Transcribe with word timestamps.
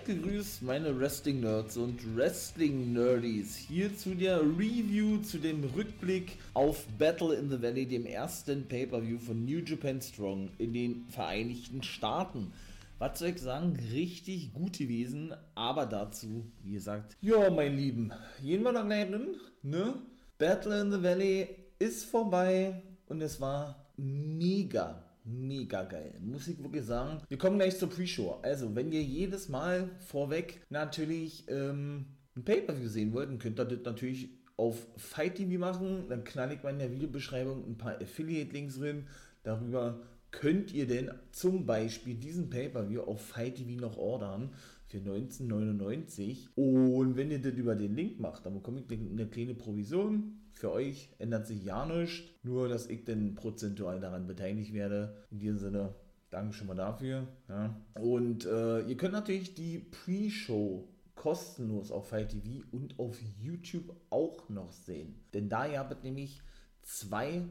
Gegrüßt, 0.00 0.62
meine 0.62 0.98
Wrestling-Nerds 0.98 1.76
und 1.76 2.16
Wrestling-Nerdies. 2.16 3.56
Hier 3.56 3.96
zu 3.96 4.14
der 4.14 4.40
Review, 4.40 5.18
zu 5.18 5.38
dem 5.38 5.62
Rückblick 5.64 6.38
auf 6.54 6.84
Battle 6.98 7.34
in 7.34 7.50
the 7.50 7.60
Valley, 7.60 7.86
dem 7.86 8.06
ersten 8.06 8.66
Pay-Per-View 8.66 9.18
von 9.18 9.44
New 9.44 9.58
Japan 9.58 10.00
Strong 10.00 10.50
in 10.58 10.72
den 10.72 11.04
Vereinigten 11.10 11.82
Staaten. 11.82 12.52
Was 12.98 13.18
soll 13.18 13.28
ich 13.28 13.38
sagen? 13.38 13.78
Richtig 13.92 14.52
gut 14.52 14.78
gewesen, 14.78 15.34
aber 15.54 15.86
dazu, 15.86 16.46
wie 16.64 16.72
gesagt, 16.72 17.16
ja, 17.20 17.50
mein 17.50 17.76
Lieben, 17.76 18.12
gehen 18.42 18.62
wir 18.62 18.72
nach 18.72 18.88
Leiden, 18.88 19.36
ne? 19.62 19.94
Battle 20.38 20.80
in 20.80 20.90
the 20.90 21.02
Valley 21.02 21.48
ist 21.78 22.04
vorbei 22.06 22.82
und 23.06 23.20
es 23.20 23.40
war 23.40 23.86
mega 23.96 25.02
mega 25.24 25.84
geil. 25.84 26.14
Muss 26.20 26.48
ich 26.48 26.62
wirklich 26.62 26.84
sagen. 26.84 27.22
Wir 27.28 27.38
kommen 27.38 27.58
gleich 27.58 27.78
zur 27.78 27.88
Pre-Show. 27.88 28.40
Also, 28.42 28.74
wenn 28.74 28.92
ihr 28.92 29.02
jedes 29.02 29.48
Mal 29.48 29.90
vorweg 30.00 30.62
natürlich 30.70 31.44
ähm, 31.48 32.06
ein 32.36 32.44
Pay-Per-View 32.44 32.88
sehen 32.88 33.12
wollt, 33.12 33.28
dann 33.28 33.38
könnt 33.38 33.58
ihr 33.58 33.64
das 33.64 33.84
natürlich 33.84 34.30
auf 34.56 34.86
Fight 34.96 35.36
TV 35.36 35.58
machen. 35.58 36.08
Dann 36.08 36.24
knall 36.24 36.52
ich 36.52 36.62
mal 36.62 36.70
in 36.70 36.78
der 36.78 36.92
Videobeschreibung 36.92 37.64
ein 37.66 37.78
paar 37.78 38.00
Affiliate-Links 38.00 38.78
drin. 38.78 39.06
Darüber 39.42 40.00
könnt 40.32 40.72
ihr 40.72 40.86
denn 40.86 41.12
zum 41.30 41.66
Beispiel 41.66 42.16
diesen 42.16 42.50
Pay-Per-View 42.50 43.02
auf 43.02 43.20
Fight 43.20 43.56
TV 43.56 43.80
noch 43.80 43.96
ordern 43.96 44.50
für 44.86 44.98
1999. 44.98 46.48
Und 46.56 47.16
wenn 47.16 47.30
ihr 47.30 47.40
das 47.40 47.54
über 47.54 47.76
den 47.76 47.94
Link 47.94 48.18
macht, 48.18 48.44
dann 48.44 48.54
bekomme 48.54 48.82
ich 48.88 48.98
eine 48.98 49.28
kleine 49.28 49.54
Provision 49.54 50.42
für 50.52 50.70
euch 50.70 51.08
ändert 51.18 51.46
sich 51.46 51.64
ja 51.64 51.86
nichts, 51.86 52.22
nur 52.42 52.68
dass 52.68 52.86
ich 52.86 53.04
dann 53.04 53.34
prozentual 53.34 54.00
daran 54.00 54.26
beteiligt 54.26 54.72
werde. 54.72 55.16
In 55.30 55.38
diesem 55.38 55.58
Sinne, 55.58 55.94
danke 56.30 56.52
schon 56.52 56.68
mal 56.68 56.76
dafür. 56.76 57.26
Ja. 57.48 57.76
Und 57.94 58.46
äh, 58.46 58.82
ihr 58.82 58.96
könnt 58.96 59.12
natürlich 59.12 59.54
die 59.54 59.78
Pre-Show 59.78 60.88
kostenlos 61.14 61.90
auf 61.90 62.08
Fight 62.08 62.30
TV 62.30 62.64
und 62.70 62.98
auf 62.98 63.18
YouTube 63.40 63.94
auch 64.10 64.48
noch 64.48 64.72
sehen. 64.72 65.14
Denn 65.34 65.48
da 65.48 65.66
ihr 65.66 65.78
habt 65.78 66.04
nämlich 66.04 66.42
zwei 66.82 67.42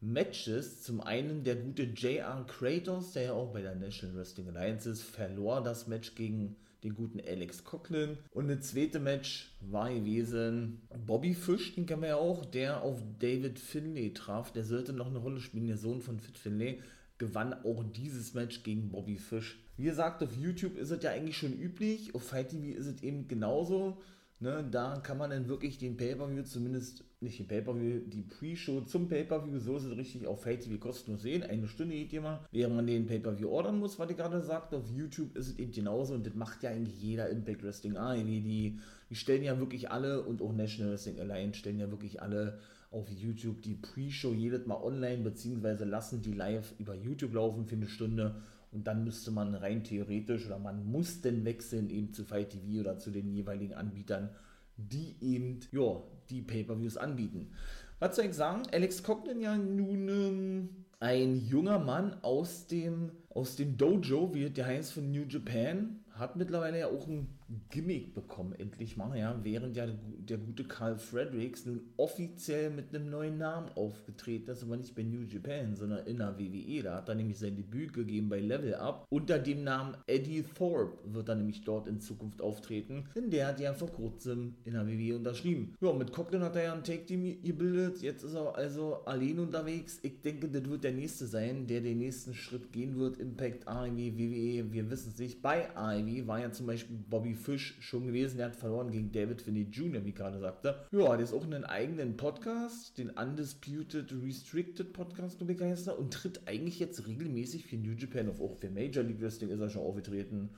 Matches. 0.00 0.82
Zum 0.82 1.00
einen 1.00 1.44
der 1.44 1.56
gute 1.56 1.82
JR 1.82 2.46
Kratos, 2.46 3.12
der 3.12 3.22
ja 3.24 3.32
auch 3.32 3.52
bei 3.52 3.62
der 3.62 3.74
National 3.74 4.16
Wrestling 4.16 4.48
Alliance 4.48 4.90
ist, 4.90 5.02
verlor 5.02 5.62
das 5.62 5.86
Match 5.86 6.14
gegen 6.14 6.56
den 6.84 6.94
guten 6.94 7.20
Alex 7.20 7.64
Coughlin. 7.64 8.18
Und 8.30 8.48
das 8.48 8.68
zweite 8.68 9.00
Match 9.00 9.56
war 9.60 9.92
gewesen 9.92 10.82
Bobby 11.06 11.34
Fish, 11.34 11.74
den 11.74 11.86
kennen 11.86 12.02
wir 12.02 12.08
ja 12.10 12.16
auch, 12.16 12.44
der 12.44 12.82
auf 12.82 13.02
David 13.18 13.58
Finlay 13.58 14.12
traf. 14.12 14.52
Der 14.52 14.64
sollte 14.64 14.92
noch 14.92 15.08
eine 15.08 15.18
Rolle 15.18 15.40
spielen, 15.40 15.66
der 15.66 15.76
Sohn 15.76 16.00
von 16.00 16.20
Fit 16.20 16.38
Finlay 16.38 16.80
gewann 17.18 17.52
auch 17.64 17.82
dieses 17.82 18.34
Match 18.34 18.62
gegen 18.62 18.90
Bobby 18.90 19.16
Fish. 19.16 19.58
Wie 19.76 19.84
gesagt, 19.84 20.22
auf 20.22 20.36
YouTube 20.36 20.76
ist 20.76 20.90
es 20.90 21.02
ja 21.02 21.10
eigentlich 21.10 21.36
schon 21.36 21.52
üblich, 21.52 22.14
auf 22.14 22.22
Fight 22.22 22.50
TV 22.50 22.78
ist 22.78 22.86
es 22.86 23.02
eben 23.02 23.26
genauso. 23.28 23.98
Ne, 24.40 24.64
da 24.70 25.00
kann 25.00 25.18
man 25.18 25.30
dann 25.30 25.48
wirklich 25.48 25.78
den 25.78 25.96
Pay-Per-View, 25.96 26.44
zumindest 26.44 27.02
nicht 27.20 27.38
den 27.38 27.48
Pay-Per-View, 27.48 28.00
die 28.06 28.22
Pre-Show 28.22 28.82
zum 28.82 29.08
Pay-Per-View, 29.08 29.58
so 29.58 29.76
ist 29.76 29.84
es 29.84 29.96
richtig, 29.96 30.26
auf 30.26 30.42
Fate 30.42 30.60
TV 30.62 30.78
kostenlos 30.78 31.22
sehen. 31.22 31.42
Eine 31.42 31.66
Stunde 31.66 31.94
geht 31.94 32.12
immer, 32.12 32.46
während 32.52 32.76
man 32.76 32.86
den 32.86 33.06
Pay-Per-View 33.06 33.48
ordern 33.48 33.78
muss, 33.78 33.98
was 33.98 34.10
ich 34.10 34.16
gerade 34.16 34.40
sagte. 34.40 34.76
Auf 34.76 34.88
YouTube 34.88 35.36
ist 35.36 35.48
es 35.48 35.58
eben 35.58 35.72
genauso 35.72 36.14
und 36.14 36.24
das 36.24 36.34
macht 36.34 36.62
ja 36.62 36.70
eigentlich 36.70 37.00
jeder 37.02 37.28
Impact 37.28 37.64
Wrestling 37.64 37.96
AEW. 37.96 38.24
Die, 38.24 38.78
die 39.10 39.14
stellen 39.14 39.42
ja 39.42 39.58
wirklich 39.58 39.90
alle 39.90 40.22
und 40.22 40.40
auch 40.40 40.52
National 40.52 40.92
Wrestling 40.92 41.18
Alliance 41.18 41.58
stellen 41.58 41.80
ja 41.80 41.90
wirklich 41.90 42.22
alle 42.22 42.58
auf 42.90 43.10
YouTube 43.10 43.62
die 43.62 43.74
Pre-Show 43.74 44.32
jedes 44.32 44.66
Mal 44.66 44.80
online, 44.80 45.22
beziehungsweise 45.22 45.84
lassen 45.84 46.22
die 46.22 46.32
live 46.32 46.72
über 46.78 46.94
YouTube 46.94 47.34
laufen 47.34 47.66
für 47.66 47.76
eine 47.76 47.88
Stunde 47.88 48.36
und 48.70 48.86
dann 48.86 49.04
müsste 49.04 49.30
man 49.30 49.54
rein 49.54 49.82
theoretisch 49.82 50.46
oder 50.46 50.58
man 50.58 50.90
muss 50.90 51.20
denn 51.20 51.44
wechseln 51.44 51.90
eben 51.90 52.12
zu 52.12 52.24
Fight 52.24 52.50
TV 52.50 52.80
oder 52.80 52.98
zu 52.98 53.10
den 53.10 53.28
jeweiligen 53.28 53.74
Anbietern, 53.74 54.30
die 54.76 55.16
eben 55.20 55.60
ja, 55.72 56.02
die 56.30 56.42
Pay-Per-Views 56.42 56.96
anbieten. 56.96 57.52
Was 57.98 58.16
soll 58.16 58.26
ich 58.26 58.34
sagen? 58.34 58.62
Alex 58.72 59.02
Cognan 59.02 59.40
ja 59.40 59.56
nun 59.56 60.08
ähm, 60.08 60.68
ein 61.00 61.36
junger 61.36 61.78
Mann 61.78 62.16
aus 62.22 62.66
dem, 62.66 63.12
aus 63.30 63.56
dem 63.56 63.76
Dojo, 63.76 64.34
wie 64.34 64.50
der 64.50 64.66
heißt 64.66 64.92
von 64.92 65.10
New 65.10 65.24
Japan, 65.28 66.00
hat 66.12 66.36
mittlerweile 66.36 66.80
ja 66.80 66.86
auch 66.88 67.06
ein 67.06 67.37
Gimmick 67.70 68.14
bekommen, 68.14 68.54
endlich 68.58 68.96
mal, 68.96 69.16
ja, 69.18 69.38
während 69.42 69.76
ja 69.76 69.86
der 69.86 70.38
gute 70.38 70.64
Carl 70.64 70.98
Fredericks 70.98 71.64
nun 71.64 71.80
offiziell 71.96 72.70
mit 72.70 72.94
einem 72.94 73.08
neuen 73.08 73.38
Namen 73.38 73.70
aufgetreten 73.74 74.50
ist, 74.50 74.62
aber 74.62 74.76
nicht 74.76 74.94
bei 74.94 75.02
New 75.02 75.22
Japan, 75.22 75.74
sondern 75.74 76.06
in 76.06 76.18
der 76.18 76.38
WWE. 76.38 76.82
Da 76.82 76.96
hat 76.96 77.08
er 77.08 77.14
nämlich 77.14 77.38
sein 77.38 77.56
Debüt 77.56 77.92
gegeben 77.94 78.28
bei 78.28 78.40
Level 78.40 78.74
Up. 78.74 79.06
Unter 79.10 79.38
dem 79.38 79.64
Namen 79.64 79.96
Eddie 80.06 80.42
Thorpe 80.42 80.98
wird 81.04 81.28
er 81.28 81.36
nämlich 81.36 81.64
dort 81.64 81.88
in 81.88 82.00
Zukunft 82.00 82.42
auftreten, 82.42 83.04
denn 83.14 83.30
der 83.30 83.48
hat 83.48 83.60
ja 83.60 83.72
vor 83.72 83.90
kurzem 83.90 84.54
in 84.64 84.74
der 84.74 84.86
WWE 84.86 85.16
unterschrieben. 85.16 85.74
Ja, 85.80 85.92
mit 85.92 86.12
Coughlin 86.12 86.42
hat 86.42 86.56
er 86.56 86.64
ja 86.64 86.72
ein 86.74 86.84
Take-Team 86.84 87.42
gebildet, 87.42 88.02
jetzt 88.02 88.24
ist 88.24 88.34
er 88.34 88.56
also 88.56 89.04
allein 89.06 89.38
unterwegs. 89.38 90.00
Ich 90.02 90.20
denke, 90.20 90.48
das 90.48 90.68
wird 90.68 90.84
der 90.84 90.92
nächste 90.92 91.26
sein, 91.26 91.66
der 91.66 91.80
den 91.80 91.98
nächsten 91.98 92.34
Schritt 92.34 92.72
gehen 92.72 92.98
wird. 92.98 93.16
Impact, 93.16 93.66
AEW, 93.66 94.18
WWE, 94.18 94.72
wir 94.72 94.90
wissen 94.90 95.12
es 95.12 95.18
nicht. 95.18 95.42
Bei 95.42 95.74
AEW 95.76 96.26
war 96.26 96.40
ja 96.40 96.52
zum 96.52 96.66
Beispiel 96.66 96.96
Bobby 97.08 97.34
Fish 97.38 97.76
schon 97.80 98.06
gewesen. 98.06 98.36
Der 98.36 98.46
hat 98.46 98.56
verloren 98.56 98.90
gegen 98.90 99.12
David 99.12 99.40
Finney 99.40 99.62
Jr., 99.70 100.04
wie 100.04 100.12
gerade 100.12 100.38
sagte. 100.38 100.74
Ja, 100.90 101.16
der 101.16 101.24
ist 101.24 101.32
auch 101.32 101.44
einen 101.44 101.64
eigenen 101.64 102.16
Podcast, 102.16 102.98
den 102.98 103.10
Undisputed 103.10 104.12
Restricted 104.22 104.92
Podcast, 104.92 105.38
glaube 105.38 105.52
ich, 105.52 105.60
heißt 105.60 105.88
er, 105.88 105.98
und 105.98 106.12
tritt 106.12 106.42
eigentlich 106.46 106.78
jetzt 106.78 107.06
regelmäßig 107.06 107.66
für 107.66 107.76
New 107.76 107.92
Japan 107.92 108.28
auf. 108.28 108.40
Auch 108.40 108.56
für 108.56 108.70
Major 108.70 109.02
League 109.02 109.20
Wrestling 109.20 109.50
ist 109.50 109.60
er 109.60 109.70
schon 109.70 109.82
aufgetreten. 109.82 110.50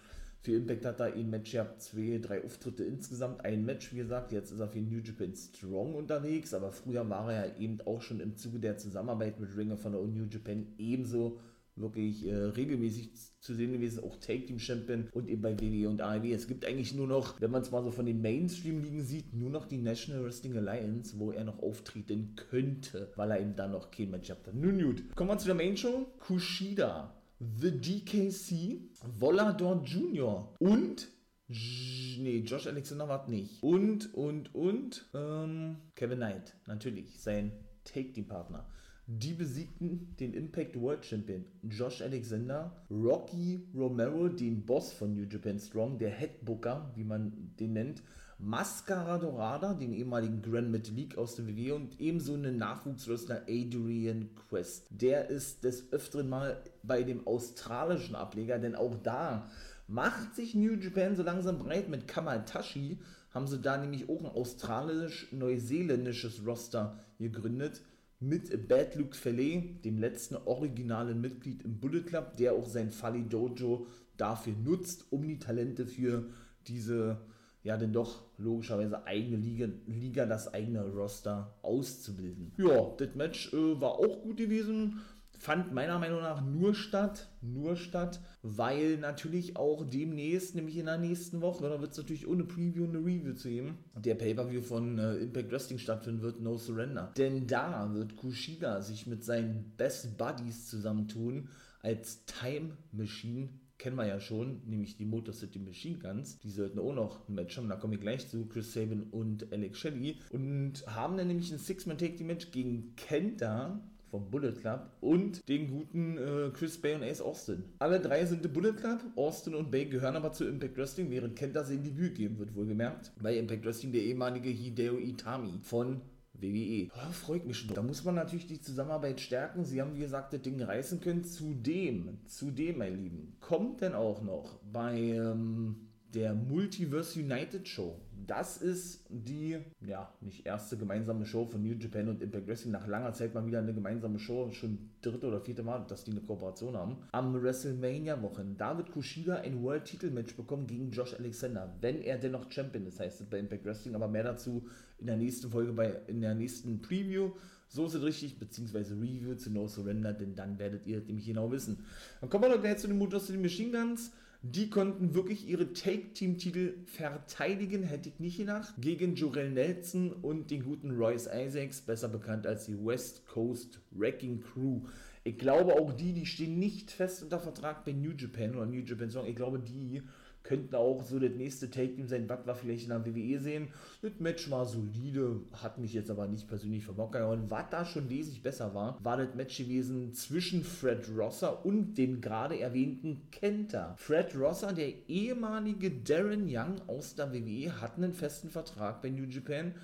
Für 0.42 0.52
Impact 0.52 0.86
hat 0.86 1.00
er 1.00 1.12
ein 1.12 1.28
Match 1.28 1.52
gehabt, 1.52 1.82
zwei, 1.82 2.18
drei 2.18 2.42
Auftritte 2.42 2.82
insgesamt, 2.82 3.44
ein 3.44 3.66
Match, 3.66 3.92
wie 3.92 3.98
gesagt. 3.98 4.32
Jetzt 4.32 4.50
ist 4.50 4.60
er 4.60 4.68
für 4.68 4.80
New 4.80 5.00
Japan 5.00 5.34
Strong 5.34 5.94
unterwegs, 5.94 6.54
aber 6.54 6.72
früher 6.72 7.06
war 7.10 7.30
er 7.30 7.47
ja 7.47 7.56
eben 7.58 7.78
auch 7.82 8.00
schon 8.00 8.20
im 8.20 8.36
Zuge 8.36 8.58
der 8.58 8.78
Zusammenarbeit 8.78 9.38
mit 9.38 9.54
Ringer 9.54 9.76
von 9.76 9.92
der 9.92 10.00
New 10.00 10.24
Japan 10.30 10.66
ebenso 10.78 11.38
wirklich 11.80 12.26
äh, 12.26 12.34
regelmäßig 12.34 13.10
zu 13.41 13.54
sehen 13.54 13.72
gewesen, 13.72 14.04
auch 14.04 14.16
Take 14.16 14.46
Team 14.46 14.58
Champion 14.58 15.08
und 15.12 15.28
eben 15.28 15.42
bei 15.42 15.58
WWE 15.58 15.88
und 15.88 16.02
AEW. 16.02 16.32
Es 16.32 16.46
gibt 16.46 16.64
eigentlich 16.66 16.94
nur 16.94 17.06
noch, 17.06 17.41
wenn 17.41 17.50
man 17.50 17.62
es 17.62 17.71
mal 17.71 17.82
so 17.82 17.91
von 17.91 18.06
den 18.06 18.21
Mainstream-Ligen 18.21 19.03
sieht, 19.03 19.34
nur 19.34 19.50
noch 19.50 19.66
die 19.66 19.78
National 19.78 20.24
Wrestling 20.24 20.56
Alliance, 20.56 21.18
wo 21.18 21.32
er 21.32 21.44
noch 21.44 21.60
auftreten 21.60 22.34
könnte, 22.36 23.12
weil 23.16 23.30
er 23.30 23.41
eben 23.41 23.56
dann 23.56 23.72
noch 23.72 23.91
kein 23.91 24.10
Match 24.10 24.30
hat. 24.30 24.54
Nun 24.54 24.78
gut, 24.78 25.15
kommen 25.16 25.30
wir 25.30 25.38
zu 25.38 25.47
der 25.47 25.54
Main 25.54 25.77
Show. 25.77 26.06
Kushida, 26.18 27.15
The 27.38 27.71
DKC, 27.71 28.91
Volador 29.18 29.82
Jr. 29.84 30.54
und 30.59 31.09
Nee, 31.53 32.44
Josh 32.47 32.68
Alexander 32.68 33.09
war 33.09 33.28
nicht. 33.28 33.60
Und, 33.60 34.15
und, 34.15 34.54
und, 34.54 35.10
ähm, 35.15 35.78
Kevin 35.97 36.18
Knight, 36.18 36.54
natürlich, 36.66 37.18
sein 37.21 37.50
Take-Team-Partner. 37.82 38.68
Die 39.12 39.34
besiegten 39.34 40.15
den 40.21 40.34
Impact 40.34 40.80
World 40.80 41.04
Champion 41.04 41.45
Josh 41.68 42.01
Alexander, 42.01 42.71
Rocky 42.89 43.66
Romero, 43.74 44.28
den 44.28 44.65
Boss 44.65 44.92
von 44.92 45.16
New 45.16 45.27
Japan 45.28 45.59
Strong, 45.59 45.98
der 45.98 46.10
Headbooker, 46.10 46.92
wie 46.95 47.03
man 47.03 47.33
den 47.59 47.72
nennt, 47.72 48.04
Mascara 48.39 49.18
Dorada, 49.18 49.74
den 49.74 49.92
ehemaligen 49.92 50.42
Grand 50.42 50.71
Metalik 50.71 51.18
aus 51.18 51.34
der 51.34 51.48
WWE 51.48 51.74
und 51.74 52.01
ebenso 52.01 52.34
einen 52.34 52.57
Nachwuchswrestler 52.59 53.42
Adrian 53.48 54.28
Quest. 54.48 54.86
Der 54.91 55.28
ist 55.28 55.65
des 55.65 55.92
Öfteren 55.92 56.28
mal 56.28 56.63
bei 56.84 57.03
dem 57.03 57.27
australischen 57.27 58.15
Ableger, 58.15 58.60
denn 58.60 58.77
auch 58.77 58.95
da 59.03 59.51
macht 59.89 60.36
sich 60.36 60.54
New 60.54 60.74
Japan 60.74 61.16
so 61.16 61.24
langsam 61.24 61.59
breit 61.59 61.89
mit 61.89 62.06
Kamatashi, 62.06 63.01
haben 63.34 63.48
sie 63.48 63.59
da 63.59 63.77
nämlich 63.77 64.09
auch 64.09 64.21
ein 64.21 64.30
australisch-neuseeländisches 64.30 66.47
Roster 66.47 67.01
gegründet 67.18 67.83
mit 68.20 68.68
Bad 68.68 68.94
Luke 68.94 69.16
Fale, 69.16 69.62
dem 69.84 69.98
letzten 69.98 70.36
originalen 70.36 71.20
Mitglied 71.20 71.64
im 71.64 71.80
Bullet 71.80 72.02
Club, 72.02 72.36
der 72.36 72.52
auch 72.52 72.66
sein 72.66 72.90
Fali 72.90 73.26
Dojo 73.28 73.86
dafür 74.16 74.52
nutzt, 74.62 75.06
um 75.10 75.26
die 75.26 75.38
Talente 75.38 75.86
für 75.86 76.30
diese 76.68 77.18
ja 77.62 77.76
denn 77.76 77.92
doch 77.92 78.22
logischerweise 78.38 79.06
eigene 79.06 79.36
Liga, 79.36 79.68
Liga 79.86 80.26
das 80.26 80.52
eigene 80.52 80.86
Roster 80.86 81.54
auszubilden. 81.62 82.52
Ja, 82.56 82.90
das 82.96 83.14
Match 83.14 83.52
äh, 83.52 83.80
war 83.80 83.92
auch 83.92 84.22
gut 84.22 84.38
gewesen 84.38 85.00
fand 85.41 85.72
meiner 85.72 85.98
Meinung 85.98 86.21
nach 86.21 86.45
nur 86.45 86.75
statt, 86.75 87.31
nur 87.41 87.75
statt, 87.75 88.21
weil 88.42 88.98
natürlich 88.98 89.57
auch 89.57 89.89
demnächst, 89.89 90.54
nämlich 90.54 90.77
in 90.77 90.84
der 90.84 90.98
nächsten 90.98 91.41
Woche, 91.41 91.66
da 91.66 91.81
wird 91.81 91.92
es 91.92 91.98
natürlich 91.98 92.28
ohne 92.28 92.45
Preview 92.45 92.84
eine 92.84 92.98
Review 92.98 93.33
zu 93.33 93.48
geben, 93.48 93.78
der 93.97 94.16
Pay-Per-View 94.16 94.60
von 94.60 94.98
äh, 94.98 95.16
Impact 95.16 95.51
Wrestling 95.51 95.78
stattfinden 95.78 96.21
wird, 96.21 96.41
No 96.41 96.59
Surrender. 96.59 97.13
Denn 97.16 97.47
da 97.47 97.92
wird 97.95 98.16
Kushida 98.16 98.83
sich 98.83 99.07
mit 99.07 99.25
seinen 99.25 99.72
Best 99.78 100.19
Buddies 100.19 100.69
zusammentun 100.69 101.48
als 101.83 102.27
Time 102.27 102.77
Machine 102.92 103.48
kennen 103.81 103.97
wir 103.97 104.07
ja 104.07 104.21
schon, 104.21 104.60
nämlich 104.66 104.98
die 104.98 105.07
Motor 105.07 105.33
City 105.33 105.59
Machine 105.59 105.98
Guns. 105.98 106.39
Die 106.41 106.51
sollten 106.51 106.78
auch 106.78 106.95
noch 106.95 107.27
ein 107.28 107.34
Match 107.34 107.57
haben, 107.57 107.69
da 107.69 107.77
komme 107.77 107.95
ich 107.95 108.01
gleich 108.01 108.28
zu, 108.28 108.47
Chris 108.47 108.75
Sabin 108.75 109.04
und 109.04 109.51
Alex 109.53 109.78
Shelley. 109.78 110.19
Und 110.31 110.87
haben 110.87 111.16
dann 111.16 111.28
nämlich 111.28 111.51
ein 111.51 111.59
Six-Man-Take-Match 111.59 112.51
gegen 112.51 112.95
Kenta, 112.97 113.81
vom 114.10 114.30
Bullet 114.30 114.53
Club 114.53 114.91
und 115.01 115.48
den 115.48 115.68
guten 115.68 116.18
äh, 116.18 116.51
Chris 116.53 116.80
Bay 116.80 116.95
und 116.95 117.03
Ace 117.03 117.21
Austin. 117.21 117.65
Alle 117.78 118.01
drei 118.01 118.24
sind 118.27 118.45
der 118.45 118.51
Bullet 118.51 118.72
Club, 118.72 119.01
Austin 119.16 119.54
und 119.54 119.71
Bay 119.71 119.86
gehören 119.86 120.16
aber 120.16 120.33
zu 120.33 120.47
Impact 120.47 120.77
Wrestling, 120.77 121.10
während 121.10 121.36
Kenta 121.36 121.65
sein 121.65 121.83
Debüt 121.83 122.15
geben 122.15 122.39
wird, 122.39 122.54
wohlgemerkt. 122.54 123.12
Bei 123.21 123.36
Impact 123.36 123.65
Wrestling 123.65 123.92
der 123.92 124.03
ehemalige 124.03 124.51
Hideo 124.51 124.98
Itami 124.98 125.60
von 125.62 126.01
WWE. 126.42 126.89
Oh, 126.95 127.12
freut 127.12 127.47
mich 127.47 127.59
schon. 127.59 127.74
Da 127.74 127.83
muss 127.83 128.04
man 128.04 128.15
natürlich 128.15 128.47
die 128.47 128.60
Zusammenarbeit 128.60 129.21
stärken. 129.21 129.65
Sie 129.65 129.80
haben, 129.80 129.95
wie 129.95 130.01
gesagt, 130.01 130.33
das 130.33 130.42
Ding 130.42 130.60
reißen 130.63 131.01
können. 131.01 131.24
Zudem, 131.24 132.18
zudem, 132.27 132.78
mein 132.78 132.97
Lieben, 132.97 133.36
kommt 133.41 133.80
denn 133.80 133.95
auch 133.95 134.22
noch 134.22 134.59
bei 134.72 134.98
ähm, 134.98 135.90
der 136.15 136.34
Multiverse 136.34 137.18
United 137.21 137.66
Show 137.68 137.97
das 138.30 138.59
ist 138.59 139.04
die, 139.09 139.59
ja, 139.84 140.12
nicht 140.21 140.47
erste 140.47 140.77
gemeinsame 140.77 141.27
Show 141.27 141.47
von 141.47 141.62
New 141.62 141.74
Japan 141.74 142.09
und 142.09 142.22
Impact 142.22 142.47
Wrestling. 142.47 142.72
Nach 142.72 142.86
langer 142.86 143.12
Zeit 143.12 143.34
mal 143.34 143.45
wieder 143.45 143.59
eine 143.59 143.74
gemeinsame 143.74 144.21
Show, 144.21 144.51
schon 144.53 144.91
dritte 145.03 145.27
oder 145.27 145.41
vierte 145.41 145.65
Mal, 145.65 145.84
dass 145.89 146.04
die 146.04 146.12
eine 146.12 146.21
Kooperation 146.21 146.77
haben. 146.77 146.98
Am 147.10 147.34
WrestleMania-Wochen. 147.34 148.57
Da 148.57 148.77
wird 148.77 148.92
Kushida 148.92 149.36
ein 149.36 149.60
World-Titel-Match 149.62 150.36
bekommen 150.36 150.68
gegen 150.68 150.92
Josh 150.92 151.15
Alexander, 151.15 151.74
wenn 151.80 152.03
er 152.03 152.18
dennoch 152.18 152.51
Champion 152.51 152.86
ist, 152.86 153.01
heißt 153.01 153.21
es 153.21 153.27
bei 153.27 153.39
Impact 153.41 153.65
Wrestling. 153.65 153.97
Aber 153.97 154.06
mehr 154.06 154.22
dazu 154.24 154.68
in 154.98 155.06
der 155.06 155.16
nächsten 155.16 155.51
Folge, 155.51 155.72
bei, 155.72 156.01
in 156.06 156.21
der 156.21 156.36
nächsten 156.36 156.80
Preview. 156.83 157.33
So 157.68 157.86
ist 157.86 157.95
es 157.95 158.03
richtig, 158.03 158.39
beziehungsweise 158.39 158.95
Review 158.95 159.34
zu 159.34 159.51
No 159.51 159.66
Surrender, 159.66 160.13
denn 160.13 160.36
dann 160.36 160.59
werdet 160.59 160.86
ihr 160.86 161.01
nämlich 161.01 161.27
genau 161.27 161.51
wissen. 161.51 161.84
Dann 162.21 162.30
kommen 162.30 162.45
wir 162.45 162.51
doch 162.51 162.60
gleich 162.60 162.78
zu 162.78 162.86
den 162.86 162.98
Motors 162.98 163.27
zu 163.27 163.33
den 163.33 163.42
Machine 163.42 163.71
Guns. 163.71 164.13
Die 164.42 164.71
konnten 164.71 165.15
wirklich 165.15 165.47
ihre 165.47 165.75
Take-Team-Titel 165.75 166.78
verteidigen, 166.87 167.83
hätte 167.83 168.09
ich 168.09 168.21
nicht 168.21 168.39
gedacht, 168.39 168.72
gegen 168.78 169.15
Jorel 169.15 169.51
Nelson 169.51 170.13
und 170.13 170.51
den 170.51 170.65
guten 170.65 170.92
Royce 170.92 171.28
Isaacs, 171.31 171.83
besser 171.83 172.09
bekannt 172.09 172.47
als 172.47 172.65
die 172.65 172.83
West 172.83 173.27
Coast 173.27 173.81
Wrecking 173.91 174.41
Crew. 174.41 174.81
Ich 175.25 175.37
glaube 175.37 175.75
auch 175.75 175.92
die, 175.92 176.15
die 176.15 176.25
stehen 176.25 176.59
nicht 176.59 176.91
fest 176.91 177.22
unter 177.22 177.39
Vertrag 177.39 177.84
bei 177.84 177.92
New 177.92 178.13
Japan 178.13 178.57
oder 178.57 178.65
New 178.65 178.81
Japan 178.81 179.10
Song. 179.10 179.27
Ich 179.27 179.37
glaube, 179.37 179.59
die 179.59 180.01
könnten 180.42 180.75
auch 180.75 181.03
so 181.03 181.19
das 181.19 181.33
nächste 181.33 181.71
Take-Team 181.71 182.07
sein, 182.09 182.28
was 182.28 182.47
wir 182.47 182.54
vielleicht 182.54 182.84
in 182.84 182.91
der 182.91 183.04
WWE 183.04 183.39
sehen. 183.39 183.69
Das 184.03 184.13
Match 184.19 184.51
war 184.51 184.65
solide, 184.65 185.41
hat 185.53 185.78
mich 185.78 185.92
jetzt 185.92 186.10
aber 186.10 186.27
nicht 186.27 186.48
persönlich 186.48 186.84
verbockert. 186.84 187.31
Und 187.31 187.51
was 187.51 187.65
da 187.71 187.84
schon 187.84 188.09
wesentlich 188.09 188.42
besser 188.42 188.75
war, 188.75 188.98
war 189.03 189.16
das 189.16 189.34
Match 189.34 189.59
gewesen 189.59 190.13
zwischen 190.15 190.65
Fred 190.65 191.09
Rosser 191.16 191.65
und 191.65 191.95
dem 191.98 192.21
gerade 192.21 192.59
erwähnten 192.59 193.22
Kenta. 193.31 193.95
Fred 193.98 194.34
Rosser, 194.37 194.72
der 194.72 195.09
ehemalige 195.09 195.91
Darren 195.91 196.47
Young 196.48 196.81
aus 196.87 197.15
der 197.15 197.33
WWE, 197.33 197.81
hat 197.81 197.97
einen 197.97 198.15
festen 198.15 198.51
Vertrag 198.51 199.03
bei 199.03 199.10
New 199.10 199.25
Japan 199.25 199.75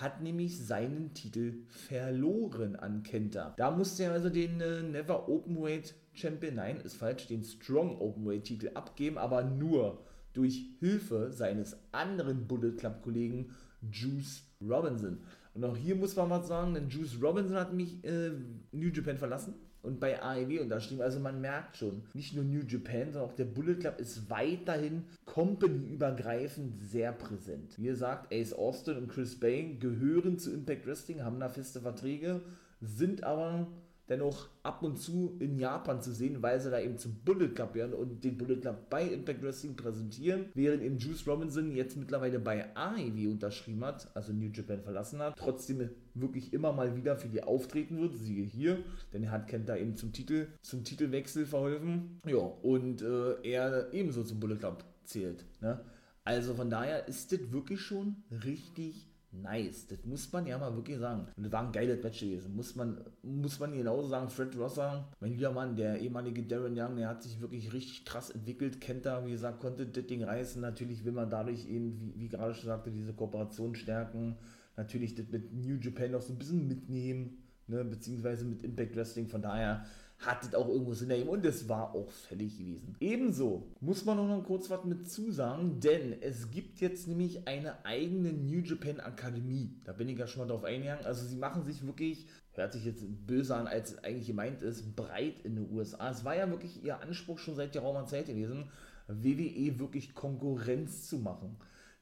hat 0.00 0.22
nämlich 0.22 0.58
seinen 0.58 1.14
Titel 1.14 1.54
verloren 1.68 2.76
an 2.76 3.02
Kenta. 3.02 3.54
Da 3.56 3.70
musste 3.70 4.04
er 4.04 4.12
also 4.12 4.28
den 4.28 4.60
äh, 4.60 4.82
Never 4.82 5.28
Openweight 5.28 5.94
Champion, 6.12 6.56
nein, 6.56 6.80
ist 6.80 6.96
falsch, 6.96 7.26
den 7.26 7.42
Strong 7.42 8.00
Openweight 8.00 8.44
Titel 8.44 8.70
abgeben, 8.74 9.18
aber 9.18 9.44
nur 9.44 10.04
durch 10.32 10.66
Hilfe 10.80 11.32
seines 11.32 11.76
anderen 11.92 12.46
Bullet 12.46 12.72
Club 12.72 13.02
Kollegen 13.02 13.50
Juice 13.90 14.42
Robinson. 14.60 15.20
Und 15.54 15.64
auch 15.64 15.76
hier 15.76 15.94
muss 15.94 16.16
man 16.16 16.28
mal 16.28 16.42
sagen, 16.42 16.74
denn 16.74 16.88
Juice 16.88 17.22
Robinson 17.22 17.56
hat 17.56 17.72
mich 17.72 18.04
äh, 18.04 18.32
New 18.72 18.88
Japan 18.88 19.16
verlassen 19.16 19.54
und 19.82 20.00
bei 20.00 20.20
AEW 20.20 20.62
unterschrieben. 20.62 21.02
Also 21.02 21.20
man 21.20 21.40
merkt 21.40 21.76
schon, 21.76 22.02
nicht 22.14 22.34
nur 22.34 22.44
New 22.44 22.62
Japan, 22.66 23.12
sondern 23.12 23.30
auch 23.30 23.36
der 23.36 23.44
Bullet 23.44 23.76
Club 23.76 24.00
ist 24.00 24.28
weiterhin 24.28 25.04
company-übergreifend 25.34 26.80
sehr 26.80 27.10
präsent. 27.10 27.76
Wie 27.76 27.86
gesagt, 27.86 28.32
Ace 28.32 28.52
Austin 28.52 28.98
und 28.98 29.08
Chris 29.08 29.34
Bay 29.34 29.76
gehören 29.80 30.38
zu 30.38 30.52
Impact 30.52 30.86
Wrestling, 30.86 31.24
haben 31.24 31.40
da 31.40 31.48
feste 31.48 31.80
Verträge, 31.80 32.40
sind 32.80 33.24
aber 33.24 33.66
dennoch 34.08 34.48
ab 34.62 34.84
und 34.84 34.96
zu 34.96 35.36
in 35.40 35.58
Japan 35.58 36.00
zu 36.00 36.12
sehen, 36.12 36.40
weil 36.40 36.60
sie 36.60 36.70
da 36.70 36.78
eben 36.78 36.98
zum 36.98 37.16
Bullet 37.24 37.48
Club 37.48 37.72
gehören 37.72 37.94
und 37.94 38.22
den 38.22 38.38
Bullet 38.38 38.60
Club 38.60 38.88
bei 38.90 39.02
Impact 39.02 39.42
Wrestling 39.42 39.74
präsentieren, 39.74 40.50
während 40.54 40.84
eben 40.84 40.98
Juice 40.98 41.26
Robinson 41.26 41.72
jetzt 41.72 41.96
mittlerweile 41.96 42.38
bei 42.38 42.68
AEW 42.76 43.32
unterschrieben 43.32 43.84
hat, 43.84 44.14
also 44.14 44.32
New 44.32 44.50
Japan 44.52 44.82
verlassen 44.82 45.18
hat, 45.18 45.36
trotzdem 45.36 45.90
wirklich 46.14 46.52
immer 46.52 46.72
mal 46.72 46.94
wieder 46.94 47.16
für 47.16 47.28
die 47.28 47.42
auftreten 47.42 48.00
wird, 48.00 48.14
siehe 48.14 48.44
hier, 48.44 48.84
denn 49.12 49.24
er 49.24 49.32
hat 49.32 49.48
Kent 49.48 49.68
da 49.68 49.74
eben 49.74 49.96
zum 49.96 50.12
Titel, 50.12 50.46
zum 50.62 50.84
Titelwechsel 50.84 51.44
verholfen, 51.44 52.20
ja, 52.24 52.36
und 52.36 53.02
äh, 53.02 53.34
er 53.42 53.92
ebenso 53.92 54.22
zum 54.22 54.38
Bullet 54.38 54.58
Club 54.58 54.84
zählt, 55.04 55.44
ne? 55.60 55.80
Also 56.24 56.54
von 56.54 56.70
daher 56.70 57.06
ist 57.06 57.32
das 57.32 57.52
wirklich 57.52 57.80
schon 57.80 58.16
richtig 58.30 59.06
nice. 59.42 59.86
Das 59.88 60.04
muss 60.04 60.32
man 60.32 60.46
ja 60.46 60.56
mal 60.58 60.74
wirklich 60.74 60.98
sagen. 60.98 61.26
Und 61.36 61.44
das 61.44 61.52
war 61.52 61.66
ein 61.66 61.72
geiles 61.72 62.02
Match 62.02 62.20
gewesen. 62.20 62.54
Muss 62.54 62.74
man, 62.76 62.98
muss 63.22 63.58
man 63.58 63.72
genauso 63.72 64.08
sagen. 64.08 64.30
Fred 64.30 64.56
Rosser, 64.56 65.08
mein 65.20 65.32
lieber 65.32 65.52
Mann, 65.52 65.76
der 65.76 65.98
ehemalige 65.98 66.42
Darren 66.42 66.78
Young, 66.78 66.96
der 66.96 67.08
hat 67.08 67.22
sich 67.22 67.40
wirklich 67.40 67.72
richtig 67.72 68.04
krass 68.04 68.30
entwickelt. 68.30 68.80
Kennt 68.80 69.06
da, 69.06 69.24
wie 69.26 69.32
gesagt, 69.32 69.60
konnte 69.60 69.86
das 69.86 70.06
Ding 70.06 70.24
reißen. 70.24 70.60
Natürlich 70.62 71.04
will 71.04 71.12
man 71.12 71.30
dadurch 71.30 71.68
eben, 71.68 72.00
wie, 72.00 72.18
wie 72.18 72.28
gerade 72.28 72.54
schon 72.54 72.66
sagte, 72.66 72.90
diese 72.90 73.12
Kooperation 73.12 73.74
stärken. 73.74 74.36
Natürlich 74.76 75.14
das 75.14 75.28
mit 75.28 75.52
New 75.52 75.76
Japan 75.76 76.12
noch 76.12 76.22
so 76.22 76.32
ein 76.32 76.38
bisschen 76.38 76.66
mitnehmen. 76.66 77.38
Ne, 77.66 77.82
beziehungsweise 77.82 78.44
mit 78.44 78.62
Impact 78.62 78.94
Wrestling. 78.94 79.26
Von 79.26 79.40
daher 79.40 79.86
hat 80.18 80.42
es 80.42 80.54
auch 80.54 80.68
irgendwo 80.68 80.94
Sinn 80.94 81.10
ergeben 81.10 81.28
und 81.28 81.44
es 81.44 81.68
war 81.68 81.94
auch 81.94 82.10
fällig 82.10 82.58
gewesen. 82.58 82.96
Ebenso 83.00 83.66
muss 83.80 84.04
man 84.04 84.16
noch 84.16 84.44
kurz 84.44 84.70
was 84.70 84.84
mit 84.84 85.10
zusagen, 85.10 85.80
denn 85.80 86.14
es 86.22 86.50
gibt 86.50 86.80
jetzt 86.80 87.08
nämlich 87.08 87.46
eine 87.46 87.84
eigene 87.84 88.32
New 88.32 88.60
Japan 88.60 89.00
Akademie. 89.00 89.76
Da 89.84 89.92
bin 89.92 90.08
ich 90.08 90.18
ja 90.18 90.26
schon 90.26 90.42
mal 90.42 90.48
drauf 90.52 90.64
eingegangen. 90.64 91.04
Also 91.04 91.26
sie 91.26 91.36
machen 91.36 91.64
sich 91.64 91.84
wirklich, 91.86 92.26
hört 92.52 92.72
sich 92.72 92.84
jetzt 92.84 93.04
böse 93.26 93.54
an, 93.54 93.66
als 93.66 93.92
es 93.92 94.04
eigentlich 94.04 94.28
gemeint 94.28 94.62
ist, 94.62 94.96
breit 94.96 95.40
in 95.44 95.56
den 95.56 95.70
USA. 95.72 96.10
Es 96.10 96.24
war 96.24 96.36
ja 96.36 96.48
wirklich 96.48 96.82
ihr 96.82 97.00
Anspruch 97.00 97.38
schon 97.38 97.54
seit 97.54 97.74
der 97.74 97.82
Raumer 97.82 98.06
Zeit 98.06 98.26
gewesen, 98.26 98.70
WWE 99.08 99.78
wirklich 99.78 100.14
Konkurrenz 100.14 101.08
zu 101.08 101.18
machen. 101.18 101.56